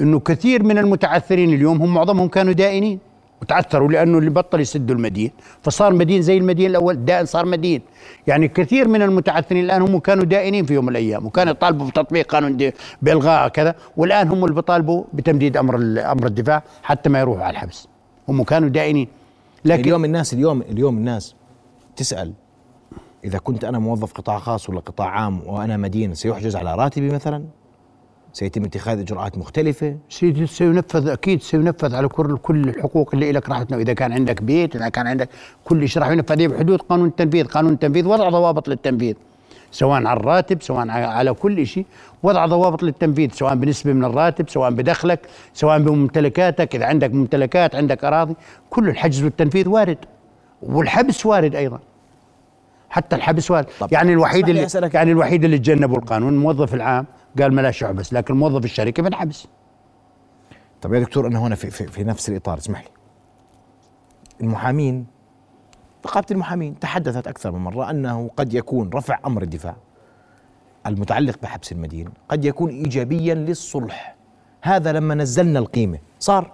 إنه 0.01 0.21
كثير 0.21 0.63
من 0.63 0.79
المتعثرين 0.79 1.55
اليوم 1.55 1.83
هم 1.83 1.95
معظمهم 1.95 2.29
كانوا 2.29 2.53
دائنين. 2.53 2.99
وتعثروا 3.43 3.89
لأنه 3.89 4.19
اللي 4.19 4.31
بطل 4.31 4.61
يسدوا 4.61 4.97
المدين. 4.97 5.31
فصار 5.63 5.93
مدين 5.93 6.23
زي 6.23 6.39
المدين 6.39 6.71
الأول 6.71 7.05
دائن 7.05 7.27
صار 7.27 7.47
مدين. 7.47 7.83
يعني 8.27 8.49
كثير 8.49 8.89
من 8.89 9.03
المتعثرين 9.03 9.65
الآن 9.65 9.83
هم 9.83 9.99
كانوا 9.99 10.25
دائنين 10.25 10.65
في 10.67 10.75
يوم 10.75 10.85
من 10.85 10.91
الأيام 10.91 11.27
وكانوا 11.27 11.53
يطالبوا 11.53 11.87
بتطبيق 11.89 12.27
قانون 12.27 12.71
بإلغاء 13.03 13.49
كذا. 13.49 13.75
والآن 13.97 14.29
هم 14.29 14.45
اللي 14.45 14.55
بيطالبوا 14.55 15.05
بتمديد 15.13 15.57
أمر 15.57 15.77
ال- 15.77 15.99
أمر 15.99 16.27
الدفاع 16.27 16.63
حتى 16.83 17.09
ما 17.11 17.21
يروحوا 17.21 17.43
على 17.45 17.53
الحبس. 17.53 17.89
هم 18.29 18.43
كانوا 18.43 18.69
دائنين. 18.69 19.09
لكن 19.65 19.83
اليوم 19.83 20.05
الناس 20.05 20.35
اليوم 20.35 20.63
اليوم 20.63 20.99
الناس 20.99 21.35
تسأل 21.97 22.33
إذا 23.25 23.39
كنت 23.39 23.65
أنا 23.65 23.79
موظف 23.79 24.13
قطاع 24.13 24.39
خاص 24.39 24.71
ولا 24.71 24.81
قطاع 24.81 25.09
عام 25.09 25.41
وأنا 25.47 25.77
مدين 25.77 26.15
سيحجز 26.15 26.57
على 26.57 26.75
راتبي 26.75 27.11
مثلا؟ 27.11 27.45
سيتم 28.33 28.65
اتخاذ 28.65 28.99
إجراءات 28.99 29.39
مختلفة؟ 29.39 29.97
سينفذ 30.47 31.09
أكيد 31.09 31.43
سينفذ 31.43 31.95
على 31.95 32.09
كل 32.09 32.37
كل 32.37 32.69
الحقوق 32.69 33.11
اللي 33.15 33.33
لك 33.33 33.49
راح. 33.49 33.65
إذا 33.73 33.93
كان 33.93 34.13
عندك 34.13 34.43
بيت 34.43 34.77
إذا 34.77 34.89
كان 34.89 35.07
عندك 35.07 35.29
كل 35.65 35.89
شيء 35.89 36.03
راح 36.03 36.11
ينفذ. 36.11 36.49
بحدود 36.49 36.81
قانون 36.83 37.09
التنفيذ 37.09 37.47
قانون 37.47 37.73
التنفيذ 37.73 38.07
وضع 38.07 38.29
ضوابط 38.29 38.69
للتنفيذ 38.69 39.15
سواء 39.71 40.07
على 40.07 40.21
الراتب 40.21 40.63
سواء 40.63 40.89
على 40.91 41.35
كل 41.35 41.67
شيء 41.67 41.87
وضع 42.23 42.47
ضوابط 42.47 42.83
للتنفيذ 42.83 43.31
سواء 43.33 43.55
بنسبة 43.55 43.93
من 43.93 44.05
الراتب 44.05 44.49
سواء 44.49 44.71
بدخلك 44.71 45.21
سواء 45.55 45.79
بممتلكاتك. 45.79 46.75
إذا 46.75 46.87
عندك 46.87 47.15
ممتلكات 47.15 47.75
عندك 47.75 48.05
أراضي 48.05 48.37
كل 48.71 48.89
الحجز 48.89 49.23
والتنفيذ 49.23 49.69
وارد. 49.69 49.99
والحبس 50.69 51.27
وارد 51.27 51.55
أيضا. 51.55 51.79
حتى 52.91 53.17
الحبس 53.17 53.51
وارد. 53.51 53.67
طب 53.81 53.93
يعني 53.93 54.13
الوحيد 54.13 54.49
اللي 54.49 54.69
أسألك- 54.69 54.95
يعني 54.95 55.13
الوحيد 55.13 55.45
اللي 55.45 55.59
تجنبوا 55.59 55.97
القانون 55.97 56.33
الموظف 56.35 56.75
العام 56.75 57.07
قال 57.41 57.55
ما 57.55 57.61
لا 57.61 57.93
بس 57.93 58.13
لكن 58.13 58.35
موظف 58.35 58.65
الشركة 58.65 59.03
بنحبس 59.03 59.47
طب 60.83 60.95
يا 60.95 61.01
دكتور 61.01 61.27
أنا 61.27 61.39
هنا 61.39 61.55
في, 61.55 61.71
في, 61.71 61.87
في 61.87 62.05
نفس 62.05 62.29
الإطار 62.29 62.59
اسمح 62.59 62.81
لي. 62.81 62.89
المحامين 64.41 65.07
نقابه 66.07 66.27
المحامين 66.31 66.79
تحدثت 66.79 67.27
أكثر 67.27 67.53
من 67.53 67.59
مرة 67.59 67.91
أنه 67.91 68.31
قد 68.37 68.55
يكون 68.55 68.91
رفع 68.95 69.19
أمر 69.27 69.43
الدفاع 69.43 69.77
المتعلق 70.87 71.37
بحبس 71.43 71.73
المدين 71.73 72.09
قد 72.29 72.45
يكون 72.45 72.71
ايجابيا 72.71 73.35
للصلح. 73.35 74.15
هذا 74.63 74.93
لما 74.93 75.15
نزلنا 75.15 75.59
القيمة 75.59 75.99
صار 76.19 76.53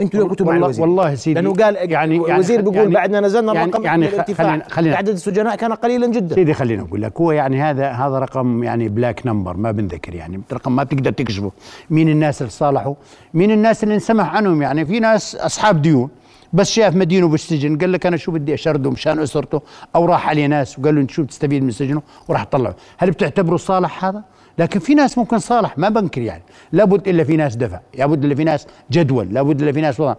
أنتوا 0.00 0.20
لو 0.20 0.28
كنتوا 0.28 0.46
مع 0.46 0.52
والله- 0.52 0.66
الوزير. 0.66 0.82
والله 0.82 1.14
سيدي 1.14 1.40
لأنه 1.40 1.52
قال 1.54 1.74
يعني- 1.74 1.92
يعني 1.92 2.16
يعني- 2.16 2.32
الوزير 2.34 2.60
بيقول 2.60 2.76
يعني- 2.76 2.94
بعد 2.94 3.10
ما 3.10 3.20
نزلنا 3.20 3.54
يعني- 3.54 3.70
الرقم 3.70 3.84
يعني 3.84 4.02
يعني 4.04 4.14
الارتفاع 4.14 4.46
خلينا- 4.46 4.68
خلينا- 4.68 4.96
عدد 4.96 5.08
السجناء 5.08 5.56
كان 5.56 5.72
قليلا 5.72 6.06
جدا. 6.06 6.34
سيدي 6.34 6.54
خلينا 6.54 6.82
أقول 6.82 7.02
لك 7.02 7.20
هو 7.20 7.32
يعني 7.32 7.62
هذا 7.62 7.88
هذا 7.90 8.18
رقم 8.18 8.62
يعني 8.64 8.88
black 8.88 9.26
number 9.26 9.56
ما 9.56 9.70
بنذكر 9.70 10.14
يعني 10.14 10.40
رقم 10.52 10.76
ما 10.76 10.82
بتقدر 10.82 11.10
تكشفه 11.10 11.52
مين 11.90 12.08
الناس 12.08 12.42
اللي 12.42 12.50
صالحوا؟ 12.50 12.94
مين 13.34 13.50
الناس 13.50 13.84
اللي 13.84 13.94
انسمح 13.94 14.34
عنهم؟ 14.34 14.62
يعني 14.62 14.86
في 14.86 15.00
ناس 15.00 15.36
أصحاب 15.36 15.82
ديون 15.82 16.08
بس 16.52 16.70
شاف 16.70 16.96
مدينه 16.96 17.28
بالسجن 17.28 17.78
قال 17.78 17.92
لك 17.92 18.06
أنا 18.06 18.16
شو 18.16 18.32
بدي 18.32 18.54
أشرده 18.54 18.90
مشان 18.90 19.18
أسرته؟ 19.18 19.62
أو 19.96 20.04
راح 20.04 20.28
عليه 20.28 20.46
ناس 20.46 20.78
وقال 20.78 20.94
له 20.94 21.00
أنت 21.00 21.10
شو 21.10 21.22
بتستفيد 21.22 21.62
من 21.62 21.70
سجنه؟ 21.70 22.02
وراح 22.28 22.44
طلعه. 22.44 22.74
هل 22.98 23.10
بتعتبره 23.10 23.56
صالح 23.56 24.04
هذا؟ 24.04 24.22
لكن 24.58 24.80
في 24.80 24.94
ناس 24.94 25.18
ممكن 25.18 25.38
صالح 25.38 25.78
ما 25.78 25.88
بنكر 25.88 26.20
يعني. 26.22 26.42
لابد 26.72 27.08
إلا 27.08 27.24
في 27.24 27.36
ناس 27.36 27.56
دفع 27.56 27.80
لابد 27.98 28.24
إلا 28.24 28.34
في 28.34 28.44
ناس 28.44 28.66
جدول 28.90 29.34
لابد 29.34 29.62
إلا 29.62 29.72
في 29.72 29.80
ناس 29.80 30.00
وضع. 30.00 30.14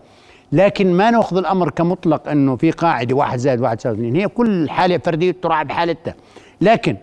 لكن 0.51 0.94
ما 0.94 1.12
نأخذ 1.12 1.38
الأمر 1.38 1.70
كمطلق 1.70 2.27
إنه 2.30 2.56
في 2.56 2.72
قاعدة 2.72 3.15
واحد 3.15 3.38
زائد 3.38 3.62
واحد 3.62 3.80
يساوي 3.80 3.96
اثنين. 3.96 4.15
هي 4.15 4.27
كل 4.27 4.70
حالة 4.70 4.98
فردية 4.98 5.36
تراعى 5.42 5.65
بحالتها. 5.65 6.15
لكن 6.62 6.98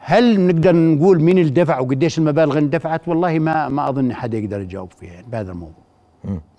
هل 0.00 0.40
نقدر 0.40 0.76
نقول 0.76 1.22
مين 1.22 1.38
اللي 1.38 1.50
دفع 1.50 1.78
وقديش 1.78 2.18
المبالغ 2.18 2.58
اللي 2.58 2.68
دفعت 2.68 3.08
والله 3.08 3.38
ما 3.38 3.68
ما 3.68 3.88
أظن 3.88 4.14
حدا 4.14 4.38
يقدر 4.38 4.60
يجاوب 4.60 4.92
فيها 5.00 5.12
يعني 5.12 5.26
بهذا 5.32 5.52
الموضوع. 5.52 5.84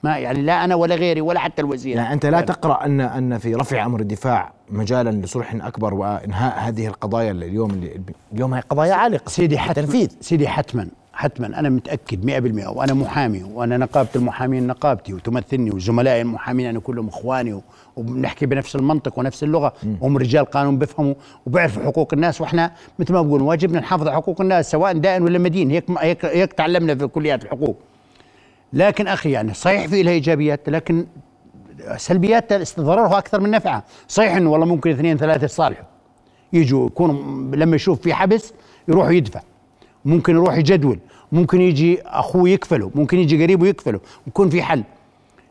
ما 0.03 0.17
يعني 0.17 0.41
لا 0.41 0.63
أنا 0.63 0.75
ولا 0.75 0.95
غيري 0.95 1.21
ولا 1.21 1.39
حتى 1.39 1.61
الوزير. 1.61 1.95
يعني 1.95 2.13
أنت 2.13 2.25
لا 2.25 2.41
تقرأ 2.41 2.85
أن 2.85 3.01
أن 3.01 3.37
في 3.37 3.55
رفع 3.55 3.85
أمر 3.85 3.99
الدفاع 3.99 4.53
مجالا 4.71 5.09
لصلح 5.09 5.55
أكبر 5.55 5.93
وإنهاء 5.93 6.59
هذه 6.59 6.87
القضايا 6.87 7.31
اللي 7.31 7.45
اليوم 7.45 7.71
اللي 7.71 8.01
اليوم 8.33 8.53
هي 8.53 8.61
قضايا 8.69 8.93
عالقة. 8.93 9.29
سيدي 9.29 9.57
حتما. 9.57 9.85
تنفيذ. 9.85 10.09
سيدي 10.21 10.47
حتما. 10.47 10.87
حتما. 11.13 11.59
أنا 11.59 11.69
متأكد 11.69 12.25
100% 12.25 12.67
وأنا 12.67 12.93
محامي. 12.93 13.43
وأنا 13.43 13.77
نقابة 13.77 14.09
المحامين 14.15 14.67
نقابتي. 14.67 15.13
وتمثلني. 15.13 15.71
وزملائي 15.71 16.21
المحامين. 16.21 16.67
أنا 16.67 16.79
كلهم 16.79 17.07
إخواني. 17.07 17.61
وبنحكي 17.95 18.45
بنفس 18.45 18.75
المنطق 18.75 19.19
ونفس 19.19 19.43
اللغة. 19.43 19.73
وهم 20.01 20.17
رجال 20.17 20.45
قانون 20.45 20.77
بيفهموا 20.77 21.13
وبيعرفوا 21.45 21.83
حقوق 21.83 22.13
الناس. 22.13 22.41
وإحنا 22.41 22.71
مثل 22.99 23.13
ما 23.13 23.21
بقول 23.21 23.41
واجبنا 23.41 23.79
نحافظ 23.79 24.07
على 24.07 24.15
حقوق 24.15 24.41
الناس. 24.41 24.71
سواء 24.71 24.97
دائن 24.97 25.23
ولا 25.23 25.39
مدين. 25.39 25.71
هيك 25.71 25.85
هيك 25.99 26.25
هيك 26.25 26.53
تعلمنا 26.53 26.95
في 26.95 27.07
كليات 27.07 27.43
الحقوق. 27.43 27.77
لكن 28.73 29.07
أخي 29.07 29.31
يعني 29.31 29.53
صحيح 29.53 29.87
في 29.87 30.03
لها 30.03 30.13
إيجابيات. 30.13 30.69
لكن 30.69 31.05
سلبيات 31.97 32.79
ضررها 32.79 33.17
أكثر 33.17 33.39
من 33.39 33.51
نفعها. 33.51 33.83
صحيح 34.07 34.35
إنه 34.35 34.51
والله 34.51 34.65
ممكن 34.65 34.91
اثنين 34.91 35.17
ثلاثة 35.17 35.45
يصالحوا 35.45 35.85
يجوا 36.53 36.87
يكونوا 36.87 37.55
لما 37.55 37.75
يشوف 37.75 38.01
في 38.01 38.13
حبس 38.13 38.53
يروح 38.87 39.09
يدفع. 39.09 39.41
ممكن 40.05 40.33
يروح 40.33 40.57
يجدول. 40.57 40.99
ممكن 41.31 41.61
يجي 41.61 42.01
أخوه 42.01 42.49
يكفله. 42.49 42.91
ممكن 42.95 43.19
يجي 43.19 43.43
قريبه 43.43 43.67
يكفله. 43.67 43.99
يكون 44.27 44.49
في 44.49 44.61
حل. 44.61 44.83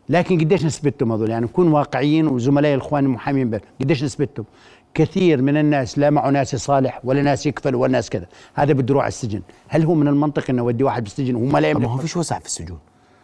لكن 0.08 0.40
قديش 0.40 0.64
نسبتهم 0.64 1.12
هذول؟ 1.12 1.30
يعني 1.30 1.44
نكون 1.44 1.72
واقعيين 1.72 2.28
وزملائي 2.28 2.74
الإخوان 2.74 3.04
المحامين 3.04 3.50
بل. 3.50 3.60
قديش 3.80 4.04
نسبتهم 4.04 4.46
كثير 4.94 5.42
من 5.42 5.56
الناس 5.56 5.98
لا 5.98 6.10
معه 6.10 6.30
ناس 6.30 6.54
يصالح 6.54 7.00
ولا 7.04 7.22
ناس 7.22 7.46
يكفل 7.46 7.74
ولا 7.74 7.92
ناس 7.92 8.10
كذا. 8.10 8.26
هذا 8.54 8.72
بده 8.72 8.86
يروح 8.90 9.02
على 9.02 9.08
السجن. 9.08 9.42
هل 9.68 9.84
هو 9.84 9.94
من 9.94 10.08
المنطق 10.08 10.50
إنه 10.50 10.62
اودي 10.62 10.84
واحد 10.84 11.02
بالسجن 11.02 11.34
وهم 11.34 11.58
لا 11.58 11.74
ما 11.74 11.88
هو 11.88 11.98
فيش 11.98 12.16
وسع 12.16 12.38
في 12.38 12.46
السجون. 12.46 12.78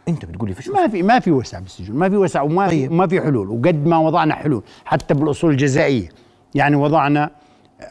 انت 0.09 0.25
بتقول 0.25 0.49
لي 0.49 0.55
فيش 0.55 0.69
ما 0.69 0.89
في 0.89 1.03
ما 1.03 1.19
في 1.19 1.31
وسع 1.31 1.59
بالسجون 1.59 1.97
ما 1.97 2.09
في 2.09 2.17
وسع 2.17 2.43
وما 2.43 2.69
طيب. 2.69 2.89
في 2.89 2.95
ما 2.95 3.07
في 3.07 3.21
حلول 3.21 3.49
وقد 3.49 3.87
ما 3.87 3.99
وضعنا 3.99 4.35
حلول 4.35 4.63
حتى 4.85 5.15
بالأصول 5.15 5.51
الجزائية. 5.51 6.09
يعني 6.55 6.77
وضعنا 6.77 7.31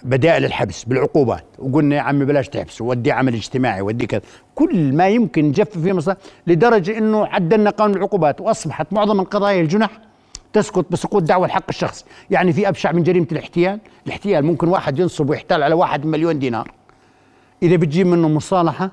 بدائل 0.04 0.46
الحبس 0.46 0.84
بالعقوبات 0.84 1.46
وقلنا 1.60 1.96
يا 1.96 2.02
عمي 2.02 2.26
بلاش 2.26 2.50
تحبس 2.50 2.82
ودي 2.82 3.12
عمل 3.12 3.34
اجتماعي 3.34 3.82
ودي 3.82 4.08
كذا. 4.08 4.22
كل 4.56 4.94
ما 4.94 5.10
يمكن 5.10 5.46
نجفف 5.46 5.78
فيه 5.78 5.94
مصر 5.94 6.14
لدرجة 6.48 6.98
إنه 6.98 7.26
عدلنا 7.26 7.70
قانون 7.70 7.98
العقوبات 7.98 8.42
وأصبحت 8.42 8.94
معظم 8.94 9.20
القضايا 9.20 9.62
الجنح 9.62 9.90
تسقط 10.54 10.86
بسقوط 10.92 11.24
دعوى 11.24 11.46
الحق 11.46 11.66
الشخصي 11.70 12.06
يعني 12.30 12.54
في 12.54 12.68
أبشع 12.68 12.92
من 12.92 13.04
جريمة 13.04 13.28
الاحتيال 13.32 13.80
الاحتيال 14.08 14.46
ممكن 14.46 14.68
واحد 14.68 15.00
ينصب 15.00 15.30
ويحتال 15.30 15.64
على 15.64 15.76
واحد 15.76 16.06
مليون 16.06 16.40
دينار. 16.40 16.72
إذا 17.64 17.76
بتجيب 17.76 18.08
منه 18.08 18.28
مصالحة 18.28 18.92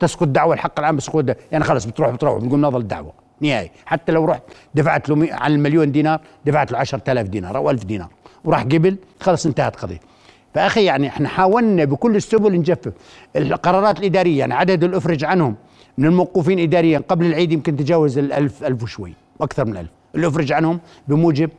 تسقط 0.00 0.28
دعوى 0.28 0.54
الحق 0.54 0.78
العام 0.78 0.96
بسقوط 0.96 1.24
ده. 1.24 1.36
يعني 1.52 1.64
خلص 1.64 1.84
بتروح 1.84 2.10
بتروح 2.10 2.38
بتقوم 2.44 2.60
ناظر 2.60 2.78
الدعوه 2.78 3.12
نهائي. 3.40 3.70
حتى 3.86 4.12
لو 4.12 4.24
رحت 4.24 4.42
دفعت 4.74 5.08
له 5.08 5.28
على 5.34 5.54
المليون 5.54 5.92
دينار 5.92 6.20
دفعت 6.46 6.72
له 6.72 6.78
10000 6.78 7.28
دينار 7.28 7.56
أو 7.56 7.70
1000 7.70 7.84
دينار. 7.84 8.08
وراح 8.44 8.62
قبل 8.62 8.96
خلص 9.20 9.46
انتهت 9.46 9.76
قضية. 9.76 10.00
فأخي 10.54 10.84
يعني 10.84 11.08
إحنا 11.08 11.28
حاولنا 11.28 11.84
بكل 11.84 12.16
السبل 12.16 12.52
نجفف. 12.52 12.92
القرارات 13.36 13.98
الإدارية 13.98 14.38
يعني 14.38 14.54
عدد 14.54 14.84
الأفرج 14.84 15.24
عنهم 15.24 15.54
من 15.98 16.06
الموقوفين 16.06 16.58
إداريا 16.58 17.02
قبل 17.08 17.26
العيد 17.26 17.52
يمكن 17.52 17.76
تجاوز 17.76 18.18
الألف 18.18 18.64
ألف 18.64 18.82
وشوي 18.82 19.12
وأكثر 19.38 19.64
من 19.64 19.76
ألف. 19.76 19.88
الأفرج 20.14 20.52
عنهم 20.52 20.80
بموجب 21.08 21.50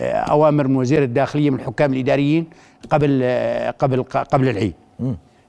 آه، 0.00 0.12
أوامر 0.12 0.68
من 0.68 0.76
وزير 0.76 1.02
الداخلية 1.02 1.50
من 1.50 1.60
الحكام 1.60 1.92
الإداريين 1.92 2.46
قبل 2.90 3.20
آه، 3.22 3.70
قبل 3.70 4.02
قبل 4.02 4.48
العيد. 4.48 4.74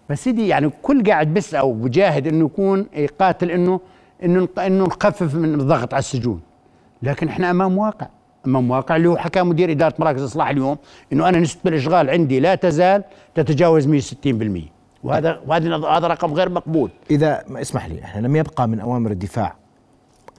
بس 0.09 0.23
سيدي 0.23 0.47
يعني 0.47 0.71
كل 0.81 1.03
قاعد 1.03 1.33
بيسعى 1.33 1.61
وبجاهد 1.61 2.27
إنه 2.27 2.45
يكون 2.45 2.87
يقاتل 2.93 3.51
إنه 3.51 3.79
إنه 4.23 4.47
إنه 4.57 4.83
نخفف 4.85 5.35
من 5.35 5.53
الضغط 5.53 5.93
على 5.93 5.99
السجون. 5.99 6.41
لكن 7.03 7.27
إحنا 7.27 7.51
أمام 7.51 7.77
واقع. 7.77 8.07
أمام 8.47 8.71
واقع 8.71 8.95
اللي 8.95 9.09
هو 9.09 9.17
حكى 9.17 9.43
مدير 9.43 9.71
إدارة 9.71 9.93
مراكز 9.99 10.21
الاصلاح 10.21 10.49
اليوم 10.49 10.77
إنه 11.13 11.29
أنا 11.29 11.39
نسبة 11.39 11.69
الإشغال 11.71 12.09
عندي 12.09 12.39
لا 12.39 12.55
تزال 12.55 13.03
تتجاوز 13.35 14.13
160% 14.13 14.27
وهذا 15.03 15.41
وهذا 15.47 15.75
هذا 15.77 16.07
رقم 16.07 16.33
غير 16.33 16.49
مقبول. 16.49 16.89
إذا 17.11 17.43
ما 17.47 17.61
اسمح 17.61 17.85
لي 17.85 18.03
إحنا 18.03 18.27
لم 18.27 18.35
يبقى 18.35 18.67
من 18.67 18.79
أوامر 18.79 19.11
الدفاع 19.11 19.55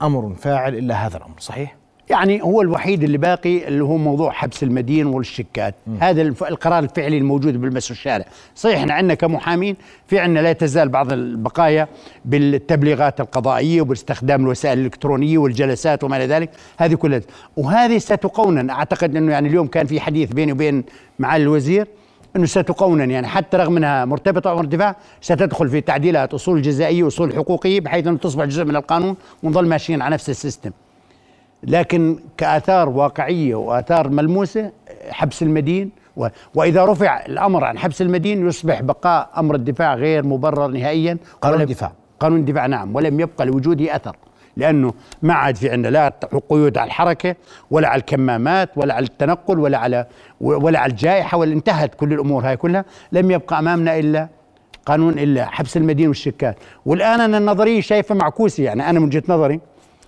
أمر 0.01 0.35
فاعل 0.35 0.75
إلا 0.75 1.07
هذا 1.07 1.17
الأمر 1.17 1.35
صحيح؟ 1.39 1.80
يعني 2.11 2.43
هو 2.43 2.61
الوحيد 2.61 3.03
اللي 3.03 3.17
باقي 3.17 3.67
اللي 3.67 3.83
هو 3.83 3.97
موضوع 3.97 4.31
حبس 4.31 4.63
المدين 4.63 5.05
والشيكات 5.05 5.75
هذا 5.99 6.21
القرار 6.21 6.83
الفعلي 6.83 7.17
الموجود 7.17 7.61
بالمس 7.61 7.91
الشارع. 7.91 8.25
صحيح 8.55 8.79
إحنا 8.79 8.93
عندنا 8.93 9.13
كمحامين 9.13 9.75
في 10.07 10.19
عندنا 10.19 10.39
لا 10.39 10.53
تزال 10.53 10.89
بعض 10.89 11.13
البقايا 11.13 11.87
بالتبليغات 12.25 13.21
القضائية 13.21 13.81
وباستخدام 13.81 14.43
الوسائل 14.43 14.79
الإلكترونية 14.79 15.37
والجلسات 15.37 16.03
وما 16.03 16.17
إلى 16.17 16.25
ذلك. 16.25 16.49
هذه 16.77 16.95
كلها. 16.95 17.21
وهذه 17.57 17.97
ستقونن. 17.97 18.69
أعتقد 18.69 19.15
إنه 19.15 19.31
يعني 19.31 19.47
اليوم 19.47 19.67
كان 19.67 19.85
في 19.85 19.99
حديث 19.99 20.33
بيني 20.33 20.51
وبين 20.51 20.83
معالي 21.19 21.43
الوزير 21.43 21.87
إنه 22.35 22.45
ستقونن. 22.45 23.11
يعني 23.11 23.27
حتى 23.27 23.57
رغم 23.57 23.77
إنها 23.77 24.05
مرتبطة 24.05 24.49
بامر 24.49 24.63
الدفاع 24.63 24.95
ستدخل 25.21 25.69
في 25.69 25.81
تعديلات 25.81 26.33
أصول 26.33 26.61
جزائية 26.61 27.03
وأصول 27.03 27.35
حقوقية 27.35 27.79
بحيث 27.79 28.07
إنه 28.07 28.17
تصبح 28.17 28.45
جزء 28.45 28.63
من 28.63 28.75
القانون 28.75 29.15
ونظل 29.43 29.67
ماشيين 29.67 30.01
على 30.01 30.13
نفس 30.13 30.29
السيستم. 30.29 30.71
لكن 31.63 32.19
كآثار 32.37 32.89
واقعية 32.89 33.55
وآثار 33.55 34.09
ملموسة 34.09 34.71
حبس 35.09 35.41
المدين 35.43 35.89
و... 36.17 36.27
وإذا 36.55 36.85
رفع 36.85 37.25
الأمر 37.25 37.63
عن 37.63 37.77
حبس 37.77 38.01
المدين 38.01 38.47
يصبح 38.47 38.81
بقاء 38.81 39.29
أمر 39.37 39.55
الدفاع 39.55 39.95
غير 39.95 40.25
مبرر 40.25 40.67
نهائيا. 40.67 41.17
قانون 41.41 41.61
الدفاع. 41.61 41.91
قانون 42.19 42.39
الدفاع 42.39 42.65
نعم. 42.65 42.95
ولم 42.95 43.19
يبقى 43.19 43.45
لوجوده 43.45 43.95
أثر 43.95 44.15
لأنه 44.57 44.93
ما 45.21 45.33
عاد 45.33 45.55
في 45.55 45.69
عندنا 45.69 45.89
لا 45.91 46.13
قيود 46.49 46.77
على 46.77 46.87
الحركة 46.87 47.35
ولا 47.71 47.87
على 47.87 47.99
الكمامات 47.99 48.69
ولا 48.75 48.93
على 48.93 49.05
التنقل 49.05 49.59
ولا 49.59 49.77
على 49.77 50.05
ولا 50.41 50.79
على 50.79 50.91
الجائحة 50.91 51.37
ولا 51.37 51.53
انتهت 51.53 51.95
كل 51.95 52.13
الأمور 52.13 52.47
هاي 52.47 52.57
كلها. 52.57 52.85
لم 53.11 53.31
يبقى 53.31 53.59
أمامنا 53.59 53.99
إلا 53.99 54.27
قانون 54.85 55.19
إلا 55.19 55.45
حبس 55.45 55.77
المدين 55.77 56.07
والشيكات 56.07 56.55
والآن 56.85 57.21
أنا 57.21 57.37
النظريه 57.37 57.81
شايفه 57.81 58.15
معكوسة 58.15 58.63
يعني 58.63 58.89
أنا 58.89 58.99
من 58.99 59.05
وجهة 59.05 59.23
نظري 59.29 59.59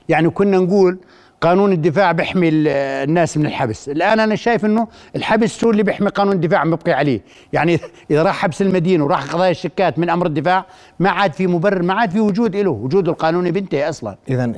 يعني 0.10 0.30
كنا 0.30 0.58
نقول 0.58 0.98
قانون 1.44 1.72
الدفاع 1.72 2.12
بيحمي 2.12 2.50
ال- 2.50 2.68
الناس 3.10 3.38
من 3.38 3.46
الحبس. 3.46 3.90
الآن 3.90 4.20
أنا 4.20 4.36
شايف 4.36 4.66
إنه 4.66 4.88
الحبس 5.16 5.64
هو 5.64 5.72
اللي 5.72 5.84
بيحمي 5.84 6.10
قانون 6.10 6.34
الدفاع 6.34 6.64
مبقي 6.64 6.92
عليه. 6.92 7.22
يعني 7.54 7.80
إذا 8.12 8.24
راح 8.24 8.36
حبس 8.38 8.62
المدين 8.62 9.02
وراح 9.02 9.24
قضايا 9.24 9.52
الشيكات 9.52 10.00
من 10.00 10.10
أمر 10.10 10.26
الدفاع 10.26 10.66
ما 11.00 11.10
عاد 11.10 11.34
في 11.34 11.48
مبرر 11.48 11.82
ما 11.82 11.94
عاد 11.94 12.12
في 12.12 12.20
وجود 12.20 12.56
له. 12.56 12.70
وجوده 12.72 13.12
القانوني 13.12 13.52
بينتهي 13.52 13.90
أصلا. 13.90 14.18
اذا 14.30 14.52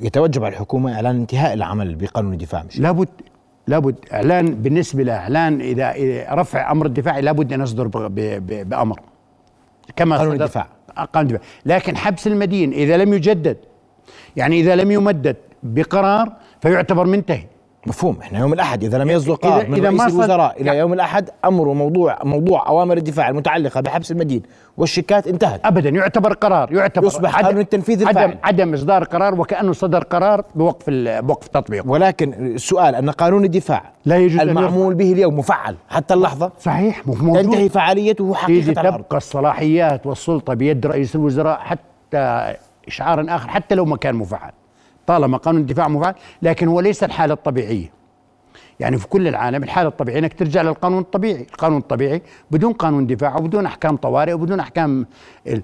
يتوجب 0.00 0.44
على 0.44 0.52
الحكومة 0.52 0.94
إعلان 0.94 1.16
انتهاء 1.16 1.52
العمل 1.54 1.94
بقانون 1.94 2.32
الدفاع 2.32 2.62
مش؟ 2.62 2.80
لابد 2.80 3.08
لابد. 3.66 3.94
إعلان 4.12 4.54
بالنسبة 4.54 5.02
لاعلان 5.02 5.60
اذا 5.60 5.90
إذا 5.90 6.26
رفع 6.34 6.70
أمر 6.70 6.86
الدفاع 6.86 7.18
لابد 7.18 7.52
أن 7.52 7.60
يصدر 7.62 7.86
بأمر. 8.64 9.00
كما 9.96 10.16
قانون 10.16 10.32
الدفاع. 10.32 10.66
قانون 11.12 11.30
الدفاع. 11.30 11.48
لكن 11.66 11.96
حبس 11.96 12.26
المدين 12.26 12.72
إذا 12.72 12.96
لم 12.96 13.12
يجدد 13.14 13.56
يعني 14.36 14.60
إذا 14.60 14.76
لم 14.76 14.90
يمدد 14.90 15.36
بقرار 15.62 16.32
فيعتبر 16.60 17.06
منتهي. 17.06 17.42
مفهوم. 17.86 18.16
إحنا 18.22 18.38
يوم 18.38 18.52
الأحد 18.52 18.84
إذا 18.84 18.98
لم 18.98 19.10
يصدر 19.10 19.34
قرار 19.34 19.62
إذا- 19.62 19.68
من 19.68 19.74
إذا 19.74 19.88
رئيس 19.88 20.00
ما 20.00 20.06
الوزراء 20.06 20.62
إلى 20.62 20.78
يوم 20.78 20.92
الأحد 20.92 21.30
أمر 21.44 21.72
موضوع 21.72 22.18
موضوع 22.24 22.68
أوامر 22.68 22.96
الدفاع 22.96 23.28
المتعلقة 23.28 23.80
بحبس 23.80 24.10
المدين 24.10 24.42
والشيكات 24.76 25.26
انتهت. 25.26 25.60
ابدا. 25.66 25.88
يعتبر 25.90 26.32
قرار 26.32 26.72
يعتبر 26.72 27.06
يصبح 27.06 27.40
قانون 27.40 27.60
التنفيذ 27.60 28.06
عدم 28.06 28.08
الفاعل. 28.18 28.38
عدم 28.44 28.74
إصدار 28.74 29.04
قرار 29.04 29.40
وكأنه 29.40 29.72
صدر 29.72 30.04
قرار 30.04 30.44
بوقف 30.54 30.84
بوقف 30.90 31.48
تطبيقه. 31.48 31.88
ولكن 31.90 32.32
السؤال 32.32 32.94
أن 32.94 33.10
قانون 33.10 33.44
الدفاع 33.44 33.92
لا 34.04 34.16
يجوز 34.16 34.40
المعمول 34.40 34.94
به 34.94 35.12
اليوم 35.12 35.38
مفعل. 35.38 35.76
حتى 35.88 36.14
اللحظة 36.14 36.52
صحيح 36.60 37.06
مو 37.06 37.14
موجود. 37.14 37.42
تنتهي 37.42 37.68
فعاليته 37.68 38.34
حقيقة 38.34 38.72
تبقى 38.72 39.16
الصلاحيات 39.16 40.06
والسلطة 40.06 40.54
بيد 40.54 40.86
رئيس 40.86 41.16
الوزراء 41.16 41.58
حتى 41.58 42.54
إشعار 42.88 43.26
آخر 43.28 43.48
حتى 43.48 43.74
لو 43.74 43.84
ما 43.84 43.96
كان 43.96 44.14
مفعل. 44.14 44.52
طالما 45.06 45.36
قانون 45.36 45.60
الدفاع 45.60 45.88
مفعل 45.88 46.14
لكن 46.42 46.68
هو 46.68 46.80
ليس 46.80 47.04
الحاله 47.04 47.34
الطبيعيه 47.34 47.96
يعني 48.80 48.98
في 48.98 49.08
كل 49.08 49.28
العالم 49.28 49.62
الحاله 49.62 49.88
الطبيعيه 49.88 50.18
إنك 50.18 50.34
ترجع 50.34 50.62
للقانون 50.62 50.98
الطبيعي، 51.02 51.40
القانون 51.52 51.78
الطبيعي 51.78 52.22
بدون 52.50 52.72
قانون 52.72 53.06
دفاع 53.06 53.36
وبدون 53.36 53.66
أحكام 53.66 53.96
طوارئ 53.96 54.32
وبدون 54.32 54.60
أحكام 54.60 55.06
ال- 55.46 55.62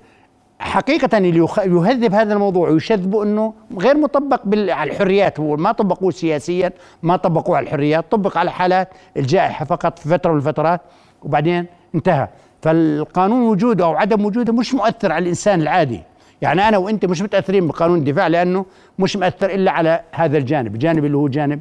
حقيقة 0.58 1.18
اللي 1.18 1.38
يهذب 1.58 2.14
هذا 2.14 2.34
الموضوع 2.34 2.68
ويشذبه 2.68 3.22
إنه 3.22 3.54
غير 3.78 3.96
مطبق 3.96 4.40
على 4.72 4.90
الحريات. 4.90 5.40
هو 5.40 5.56
ما 5.56 5.72
طبقوه 5.72 6.11
سياسيا 6.11 6.72
ما 7.02 7.16
طبقوه 7.16 7.56
على 7.56 7.64
الحريات 7.66 8.12
طبق 8.12 8.38
على 8.38 8.50
حالات 8.52 8.88
الجائحة 9.16 9.64
فقط 9.64 9.99
في 9.99 10.08
فترة 10.08 10.30
من 10.32 10.37
الفترات 10.37 10.80
وبعدين 11.22 11.66
انتهى. 11.94 12.28
فالقانون 12.62 13.42
وجوده 13.42 13.84
أو 13.84 13.94
عدم 13.94 14.25
وجوده 14.25 14.52
مش 14.52 14.75
مؤثر 14.75 15.12
على 15.12 15.22
الإنسان 15.22 15.61
العادي. 15.62 16.00
يعني 16.42 16.68
أنا 16.68 16.78
وأنت 16.78 17.04
مش 17.04 17.22
متأثرين 17.22 17.66
بقانون 17.66 17.99
الدفاع 17.99 18.26
لأنه 18.26 18.66
مش 18.99 19.16
مؤثر 19.16 19.50
إلا 19.50 19.70
على 19.70 20.00
هذا 20.12 20.38
الجانب 20.38 20.75
الجانب 20.75 21.04
اللي 21.04 21.16
هو 21.16 21.28
جانب 21.28 21.61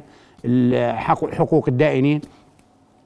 حقوق 1.32 1.68
الدائنين 1.68 2.20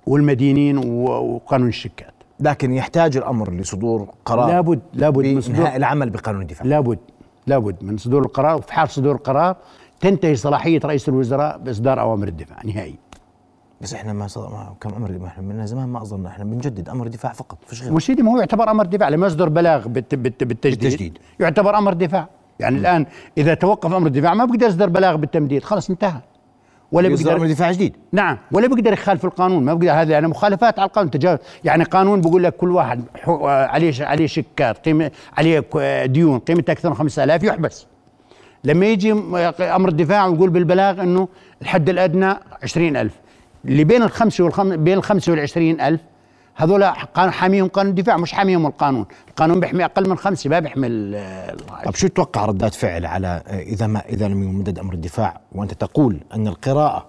والمدينين 0.07 0.79
وقانون 0.79 1.69
الشيكات 1.69 2.15
لكن 2.41 2.73
يحتاج 2.73 3.17
الأمر 3.17 3.53
لصدور 3.53 4.09
قرار 4.25 4.49
لابد 4.49 4.81
لابد 4.95 5.27
من 5.27 5.41
صدور 5.41 5.67
العمل 5.67 6.11
بقانون 6.11 6.43
الدفاع. 6.43 6.67
لابد 6.67 6.99
لابد 7.47 7.77
من 7.85 7.97
صدور 7.97 8.23
القرار 8.23 8.57
وفي 8.57 8.73
حال 8.73 8.91
صدور 8.91 9.15
القرار 9.15 9.57
تنتهي 10.01 10.37
صلاحية 10.37 10.81
رئيس 10.85 11.09
الوزراء 11.09 11.59
بإصدار 11.59 12.01
أوامر 12.01 12.29
الدفاع 12.29 12.59
نهائي. 12.65 12.95
بس 13.81 13.95
إحنا 13.95 14.13
ما 14.13 14.29
ما 14.37 14.75
كم 14.81 14.91
أمر 14.95 15.13
ما 15.19 15.27
إحنا 15.27 15.43
من 15.43 15.67
زمان 15.67 15.89
ما 15.89 16.03
أظن 16.03 16.27
إحنا 16.27 16.45
بنجدد 16.45 16.89
أمر 16.89 17.09
دفاع 17.09 17.33
فقط 17.33 17.59
فيش 17.67 17.83
غير. 17.83 17.93
وسيدي 17.93 18.23
ما 18.23 18.33
هو 18.33 18.39
يعتبر 18.39 18.71
أمر 18.71 18.87
دفاع 18.87 19.09
لما 19.09 19.27
يصدر 19.27 19.49
بلاغ 19.49 19.89
بالت 19.89 20.15
بالت 20.15 20.45
بالتجديد, 20.45 20.81
بالتجديد. 20.83 21.19
يعتبر 21.41 21.79
أمر 21.79 21.93
دفاع. 21.93 22.29
يعني 22.61 22.79
الآن 22.79 23.07
إذا 23.39 23.55
توقف 23.55 23.93
أمر 23.93 24.07
الدفاع 24.07 24.35
ما 24.35 24.45
بيقدر 24.45 24.67
يصدر 24.67 24.89
بلاغ 24.89 25.17
بالتمديد 25.17 25.65
خلاص 25.65 25.91
انتهى. 25.91 26.21
ولا 26.93 27.09
يصدر 27.09 27.31
أمر 27.31 27.39
بيقدر 27.39 27.55
دفاع 27.55 27.73
جديد. 27.73 27.97
نعم 28.13 28.39
ولا 28.53 28.69
بيقدر 28.69 28.93
يخالف 28.93 29.25
القانون 29.25 29.65
ما 29.65 29.75
بيقدر 29.75 30.01
هذا 30.01 30.13
يعني 30.13 30.29
مخالفات 30.29 30.79
على 30.79 30.87
القانون 30.89 31.11
تجاوز. 31.11 31.39
يعني 31.65 31.85
قانون 31.85 32.21
بيقول 32.21 32.43
لك 32.45 32.57
كل 32.57 32.71
واحد 32.71 33.05
عليه 33.49 33.93
عليه 34.05 34.27
شيكات 34.27 34.79
قيمه 34.79 35.11
عليه 35.37 35.65
ديون 36.07 36.39
قيمتها 36.39 36.73
أكثر 36.73 36.89
من 36.89 36.95
5000 36.95 37.43
يحبس. 37.43 37.87
لما 38.65 38.87
يجي 38.87 39.13
م- 39.13 39.37
أمر 39.61 39.89
الدفاع 39.89 40.27
ويقول 40.27 40.51
بالبلاغ 40.51 41.03
إنه 41.03 41.29
الحد 41.63 41.89
الأدنى 41.89 42.35
20000 42.63 43.13
اللي 43.69 43.85
بين 43.85 44.03
الخمسة 44.03 44.45
والخم 44.45 44.85
بين 44.85 44.99
الخمسة 44.99 45.33
والعشرين 45.33 45.81
ألف 45.81 46.01
هذول 46.59 46.85
حاميهم 47.17 47.69
قانون 47.69 47.91
الدفاع 47.91 48.17
مش 48.17 48.33
حاميهم 48.33 48.67
القانون. 48.67 49.07
القانون 49.29 49.61
بيحمي 49.61 49.85
أقل 49.85 50.09
من 50.09 50.17
خمسة 50.19 50.51
ما 50.51 50.59
بيحمي 50.59 50.87
ال- 50.87 51.57
طب 51.85 51.95
شو 51.95 52.09
تتوقع 52.09 52.45
ردات 52.45 52.75
فعل 52.75 53.07
على 53.07 53.43
إذا 53.49 53.87
ما 53.87 54.01
إذا 54.09 54.29
لم 54.29 54.43
يمدد 54.43 54.79
أمر 54.79 54.95
الدفاع؟ 54.95 55.41
وأنت 55.53 55.75
تقول 55.75 56.21
أن 56.35 56.49
القراءة 56.49 57.07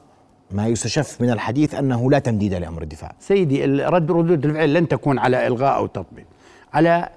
ما 0.51 0.67
يستشف 0.67 1.21
من 1.21 1.29
الحديث 1.29 1.75
أنه 1.75 2.11
لا 2.11 2.19
تمديد 2.19 2.53
لأمر 2.53 2.81
الدفاع. 2.81 3.15
سيدي 3.19 3.65
رد 3.65 4.11
ردود 4.11 4.45
الفعل 4.45 4.73
لن 4.73 4.87
تكون 4.87 5.19
على 5.19 5.47
إلغاء 5.47 5.75
أو 5.75 5.85
تطبيق 5.87 6.25
على 6.73 7.09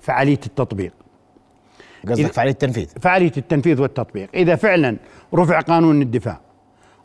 فعالية 0.00 0.40
التطبيق. 0.46 0.92
قصدك 2.08 2.26
إذا- 2.26 2.32
فعالية 2.32 2.52
التنفيذ؟ 2.52 2.88
فعالية 3.00 3.32
التنفيذ 3.36 3.80
والتطبيق. 3.80 4.28
إذا 4.34 4.56
فعلا 4.56 4.96
رفع 5.34 5.60
قانون 5.60 6.02
الدفاع 6.02 6.40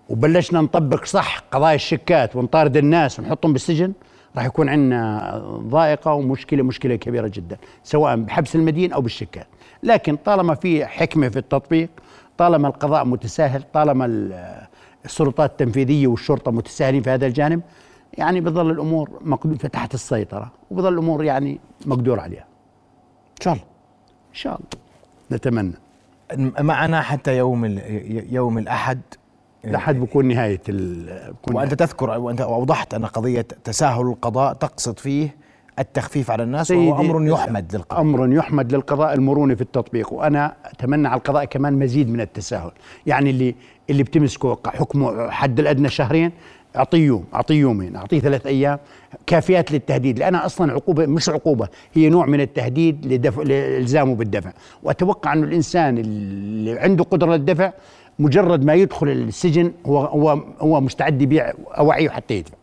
وبلشنا 0.10 0.62
نطبق 0.62 1.06
صح 1.06 1.40
قضايا 1.52 1.76
الشيكات 1.76 2.36
ونطارد 2.36 2.78
الناس 2.78 3.20
ونحطهم 3.20 3.54
بالسجن 3.54 3.94
راح 4.36 4.46
يكون 4.46 4.70
عندنا 4.70 5.38
ضائقة 5.70 6.14
ومشكلة 6.14 6.64
مشكلة 6.64 6.96
كبيرة 6.96 7.28
جدا 7.28 7.58
سواء 7.84 8.16
بحبس 8.16 8.56
المدين 8.56 8.94
أو 8.94 9.02
بالشيكات. 9.02 9.48
لكن 9.84 10.16
طالما 10.16 10.56
في 10.56 10.86
حكمة 10.86 11.30
في 11.30 11.40
التطبيق 11.40 11.90
طالما 12.38 12.68
القضاء 12.68 13.06
متساهل 13.06 13.64
طالما 13.74 14.06
ال- 14.06 14.68
السلطات 15.06 15.52
التنفيذية 15.52 16.08
والشرطة 16.08 16.52
متساهلين 16.52 17.02
في 17.02 17.10
هذا 17.10 17.26
الجانب 17.28 17.62
يعني 18.18 18.42
بظل 18.42 18.72
الأمور 18.72 19.10
مقدور 19.22 19.56
تحت 19.56 19.94
السيطرة 19.94 20.52
وبظل 20.72 20.94
الأمور 20.94 21.24
يعني 21.24 21.60
مقدور 21.86 22.20
عليها. 22.20 22.46
إن 23.38 23.42
شاء 23.44 23.54
الله. 23.54 23.66
إن 24.30 24.36
شاء 24.36 24.54
الله. 24.56 24.68
نتمنى. 25.32 25.74
معنا 26.60 27.02
حتى 27.02 27.38
يوم 27.38 27.80
يوم 28.32 28.58
الأحد. 28.58 29.00
لحد 29.64 30.00
بكون 30.00 30.28
نهاية 30.28 30.62
ال- 30.70 31.32
بكون 31.34 31.56
وأنت 31.56 31.74
تذكر 31.74 32.10
وأنت 32.20 32.42
اوضحت 32.42 32.94
أن 32.94 33.06
قضية 33.06 33.42
تساهل 33.64 34.02
القضاء 34.08 34.54
تقصد 34.54 35.00
فيه 35.00 35.36
التخفيف 35.80 36.32
على 36.32 36.44
الناس 36.44 36.72
وهو 36.72 37.02
أمر 37.02 37.28
يحمد 37.28 37.76
للقضاء. 37.76 38.02
أمر 38.02 38.34
يحمد 38.34 38.74
للقضاء 38.74 39.14
المرونة 39.14 39.56
في 39.56 39.62
التطبيق 39.62 40.14
وأنا 40.14 40.54
أتمنى 40.66 41.08
على 41.08 41.18
القضاء 41.18 41.46
كمان 41.46 41.74
مزيد 41.80 42.10
من 42.10 42.22
التساهل. 42.22 42.72
يعني 43.06 43.30
اللي 43.30 43.56
اللي 43.90 44.04
بتمسكه 44.04 44.58
حكمه 44.68 45.30
حد 45.30 45.60
الأدنى 45.60 45.90
شهرين 45.90 46.32
أعطيه 46.76 47.06
يوم 47.06 47.26
أعطيه 47.34 47.56
يومين 47.60 47.96
أعطيه 47.96 48.20
ثلاث 48.20 48.46
أيام 48.48 48.80
كافيات 49.26 49.72
للتهديد 49.72 50.20
لأن 50.20 50.36
أصلا 50.36 50.74
عقوبة 50.74 51.06
مش 51.06 51.30
عقوبة 51.30 51.68
هي 51.94 52.10
نوع 52.10 52.26
من 52.26 52.42
التهديد 52.42 53.06
لدفع 53.06 53.42
لإلزامه 53.42 54.16
بالدفع. 54.16 54.52
وأتوقع 54.84 55.34
أنه 55.34 55.44
الإنسان 55.44 55.98
اللي 55.98 56.80
عنده 56.80 57.04
قدرة 57.04 57.36
للدفع 57.36 57.72
مجرد 58.20 58.66
ما 58.66 58.74
يدخل 58.74 59.08
السجن 59.08 59.72
هو 59.86 60.00
هو 60.00 60.44
هو 60.60 60.82
مستعد 60.82 61.22
يبيع 61.22 61.54
اوعيه 61.78 62.10
حتى 62.10 62.34
يدفع 62.34 62.58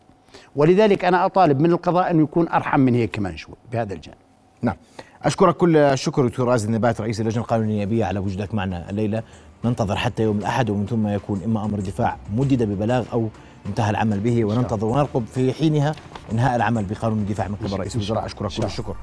ولذلك 0.55 1.05
أنا 1.05 1.25
أطالب 1.25 1.59
من 1.59 1.71
القضاء 1.71 2.11
انه 2.11 2.23
يكون 2.23 2.47
أرحم 2.47 2.79
من 2.79 2.95
هيك 2.95 3.11
كمان 3.11 3.37
شوي 3.37 3.55
بهذا 3.71 3.93
الجانب. 3.93 4.17
نعم. 4.61 4.75
أشكرك 5.23 5.57
كل 5.57 5.77
الشكر 5.77 6.27
دكتور 6.27 6.47
رازي 6.47 6.67
النبات 6.67 7.01
رئيس 7.01 7.21
اللجنة 7.21 7.41
القانونية 7.41 7.71
النيابيه 7.71 8.05
على 8.05 8.19
وجودك 8.19 8.53
معنا 8.53 8.89
الليلة. 8.89 9.23
ننتظر 9.65 9.95
حتى 9.95 10.23
يوم 10.23 10.37
الأحد 10.37 10.69
ومن 10.69 10.85
ثم 10.85 11.07
يكون 11.07 11.41
إما 11.45 11.65
أمر 11.65 11.79
دفاع 11.79 12.17
مدد 12.35 12.63
ببلاغ 12.63 13.05
أو 13.13 13.27
انتهى 13.65 13.89
العمل 13.89 14.19
به. 14.19 14.45
وننتظر 14.45 14.87
ونرقب 14.87 15.25
في 15.25 15.53
حينها 15.53 15.95
إنهاء 16.31 16.55
العمل 16.55 16.83
بقانون 16.83 17.19
الدفاع 17.19 17.47
من 17.47 17.55
قبل 17.55 17.79
رئيس 17.79 17.95
الوزراء. 17.95 18.25
أشكرك 18.25 18.51
كل 18.57 18.63
الشكر. 18.63 18.95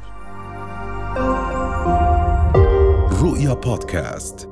رؤيا 3.22 3.54
بودكاست. 3.54 4.51